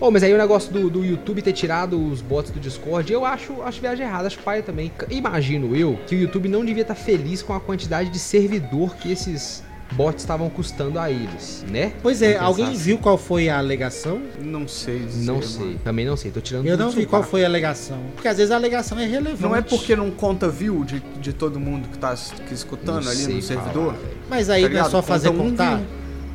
[0.00, 3.24] Ô, mas aí o negócio do, do YouTube ter tirado os bots do Discord, eu
[3.24, 4.92] acho, acho viagem errada, acho paia também.
[5.10, 9.10] Imagino eu que o YouTube não devia estar feliz com a quantidade de servidor que
[9.10, 11.92] esses bots estavam custando a eles, né?
[12.02, 14.20] Pois é, alguém pensar viu qual foi a alegação?
[14.40, 15.46] Não sei dizer, Não mano.
[15.46, 17.98] sei, também não sei, tô tirando Eu não vi qual foi a alegação.
[18.14, 19.42] Porque às vezes a alegação é relevante.
[19.42, 22.14] Não é porque não conta view de, de todo mundo que tá
[22.46, 23.94] que escutando Não ali no servidor?
[23.94, 23.98] falar.
[24.28, 25.76] Mas aí Tá não é só fazer Conta um contar.
[25.76, 25.86] view.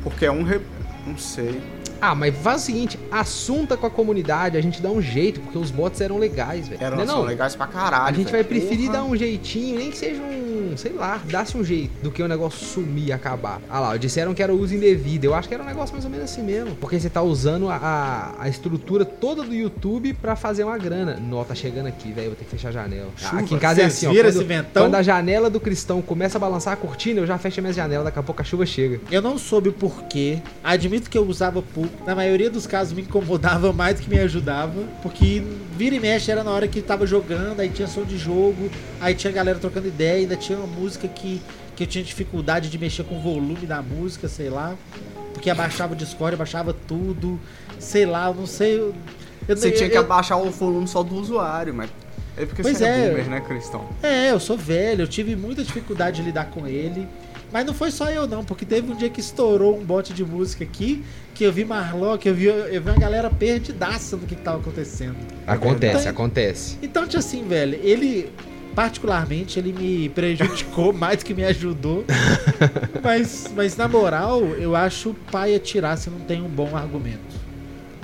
[0.02, 0.42] Porque é um.
[0.42, 0.60] Re...
[1.06, 1.60] Não sei.
[2.00, 5.58] Ah, mas faz o seguinte, assunta com a comunidade, a gente dá um jeito, porque
[5.58, 6.82] os bots eram legais, velho.
[6.82, 7.22] Eram Não é não?
[7.22, 8.04] legais pra caralho.
[8.04, 8.32] A gente velho.
[8.32, 8.98] vai preferir Porra.
[8.98, 12.28] dar um jeitinho, nem que seja um, sei lá, dá-se um jeito do que o
[12.28, 13.60] negócio sumir e acabar.
[13.68, 15.24] Ah lá, disseram que era uso indevido.
[15.24, 16.74] Eu acho que era um negócio mais ou menos assim mesmo.
[16.76, 21.18] Porque você tá usando a, a, estrutura toda do YouTube pra fazer uma grana.
[21.20, 23.08] Nó, tá chegando aqui, velho, vou ter que fechar a janela.
[23.16, 24.10] Chuva, aqui em casa é assim, ó.
[24.14, 24.82] Quando, esse ventão?
[24.84, 27.72] quando a janela do cristão começa a balançar a cortina, eu já fecho a minha
[27.72, 29.00] janela, daqui a pouco a chuva chega.
[29.10, 30.38] Eu não soube porquê.
[30.62, 31.83] Admito que eu usava pouco.
[32.06, 34.82] Na maioria dos casos me incomodava mais do que me ajudava.
[35.02, 35.42] Porque
[35.76, 38.70] vira e mexe era na hora que tava jogando, aí tinha som de jogo,
[39.00, 41.40] aí tinha galera trocando ideia, ainda tinha uma música que,
[41.76, 44.74] que eu tinha dificuldade de mexer com o volume da música, sei lá.
[45.32, 47.38] Porque abaixava o Discord, abaixava tudo.
[47.78, 48.74] Sei lá, eu não sei.
[48.78, 48.94] Eu,
[49.48, 51.90] eu- Você tinha que eu- abaixar o volume só do usuário, mas.
[52.36, 53.08] É porque Pois você é, é.
[53.10, 53.88] boomer, né, Cristão?
[54.02, 57.06] É, eu sou velho, eu tive muita dificuldade de lidar com ele.
[57.54, 60.24] Mas não foi só eu não, porque teve um dia que estourou um bote de
[60.24, 64.34] música aqui, que eu vi Marlock, eu vi, eu vi uma galera perdidaça do que,
[64.34, 65.14] que tava acontecendo.
[65.46, 66.08] Acontece, verdade.
[66.08, 66.78] acontece.
[66.82, 68.28] Então, tinha assim, velho, ele,
[68.74, 72.04] particularmente, ele me prejudicou mais do que me ajudou.
[73.00, 77.38] mas, mas, na moral, eu acho pai tirar se não tem um bom argumento.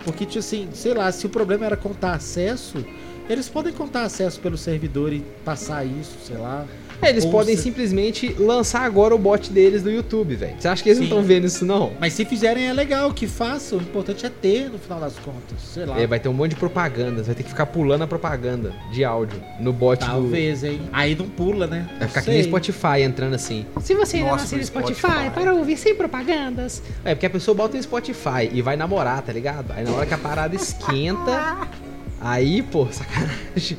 [0.04, 2.84] Porque, tipo assim, sei lá, se o problema era contar acesso,
[3.28, 6.64] eles podem contar acesso pelo servidor e passar isso, sei lá.
[7.02, 10.54] É, Eles Ou podem se- simplesmente lançar agora o bot deles do YouTube, velho.
[10.58, 11.12] Você acha que eles não Sim.
[11.12, 11.92] estão vendo isso, não?
[11.98, 13.78] Mas se fizerem é legal, que façam.
[13.78, 15.58] O importante é ter, no final das contas.
[15.72, 15.98] Sei lá.
[16.00, 17.18] É, vai ter um monte de propaganda.
[17.22, 20.06] Você vai ter que ficar pulando a propaganda de áudio no bot do.
[20.06, 20.80] Talvez, hein?
[20.92, 21.88] Aí não pula, né?
[21.98, 22.50] Vai ficar Não que nem sei.
[22.50, 23.64] Spotify entrando assim.
[23.80, 25.30] Se você ainda Nossa, não assina no Spotify, Spotify.
[25.30, 26.82] para ouvir sem propagandas.
[27.04, 29.72] É, porque a pessoa bota no Spotify e vai namorar, tá ligado?
[29.72, 31.56] Aí na hora que a parada esquenta.
[32.22, 33.78] Aí, pô, sacanagem.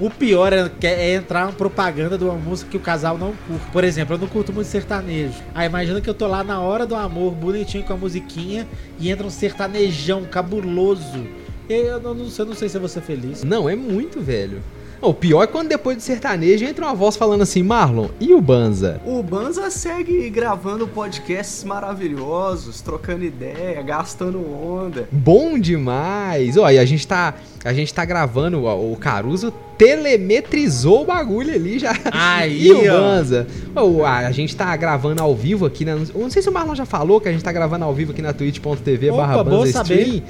[0.00, 3.66] O pior é, é entrar uma propaganda de uma música que o casal não curte.
[3.70, 5.34] Por exemplo, eu não curto muito sertanejo.
[5.54, 8.66] Aí imagina que eu tô lá na hora do amor, bonitinho com a musiquinha,
[8.98, 11.26] e entra um sertanejão cabuloso.
[11.68, 13.44] Eu não, não sei, eu não sei se eu vou ser feliz.
[13.44, 14.62] Não, é muito, velho.
[15.02, 18.32] Não, O pior é quando depois do sertanejo entra uma voz falando assim, Marlon, e
[18.32, 19.00] o Banza?
[19.04, 25.08] O Banza segue gravando podcasts maravilhosos, trocando ideia, gastando onda.
[25.10, 26.54] Bom demais!
[26.54, 27.34] E a gente tá.
[27.64, 31.92] A gente tá gravando, ó, o Caruso telemetrizou o bagulho ali já.
[32.12, 32.82] Aí, e o.
[32.84, 33.46] Banza?
[33.74, 35.96] Ó, a, a gente tá gravando ao vivo aqui na.
[35.96, 38.22] Não sei se o Marlon já falou que a gente tá gravando ao vivo aqui
[38.22, 39.82] na twitch.tv barra Banza.
[39.82, 40.22] Stream.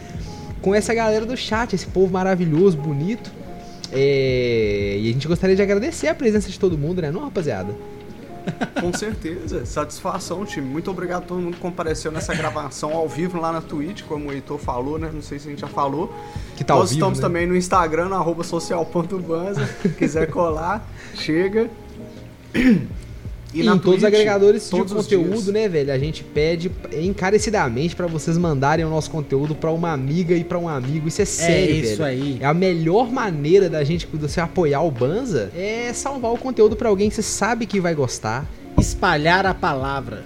[0.63, 3.42] Com essa galera do chat, esse povo maravilhoso, bonito.
[3.93, 7.75] É, e a gente gostaria de agradecer a presença de todo mundo, né, não, rapaziada?
[8.81, 9.65] Com certeza.
[9.65, 10.67] Satisfação, time.
[10.67, 14.29] Muito obrigado a todo mundo que compareceu nessa gravação ao vivo lá na Twitch, como
[14.29, 15.11] o Heitor falou, né?
[15.13, 16.13] Não sei se a gente já falou.
[16.57, 17.23] Que tá ao Nós vivo, estamos né?
[17.23, 19.69] também no Instagram, no arroba social.banza.
[19.97, 20.85] Quiser colar,
[21.15, 21.71] chega.
[23.55, 25.93] E, em todos os Twitch, agregadores de todos os conteúdo, né, velho?
[25.93, 30.59] A gente pede encarecidamente pra vocês mandarem o nosso conteúdo pra uma amiga e pra
[30.59, 31.09] um amigo.
[31.09, 32.05] Isso é sério, isso velho.
[32.05, 32.39] aí.
[32.41, 36.77] É a melhor maneira da gente, de você apoiar o Banza, é salvar o conteúdo
[36.77, 38.47] pra alguém que você sabe que vai gostar.
[38.79, 40.25] Espalhar a palavra.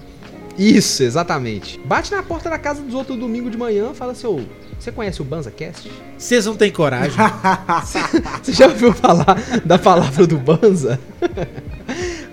[0.57, 1.79] Isso, exatamente.
[1.85, 4.39] Bate na porta da casa dos outros domingo de manhã, fala assim, ô,
[4.79, 5.91] você conhece o BanzaCast?
[6.17, 7.17] Vocês não têm coragem.
[8.41, 10.99] Você já ouviu falar da palavra do Banza?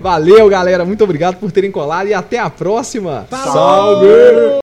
[0.05, 0.84] Valeu, galera.
[0.84, 3.26] Muito obrigado por terem colado e até a próxima.
[3.30, 4.02] Falou!
[4.02, 4.61] Salve!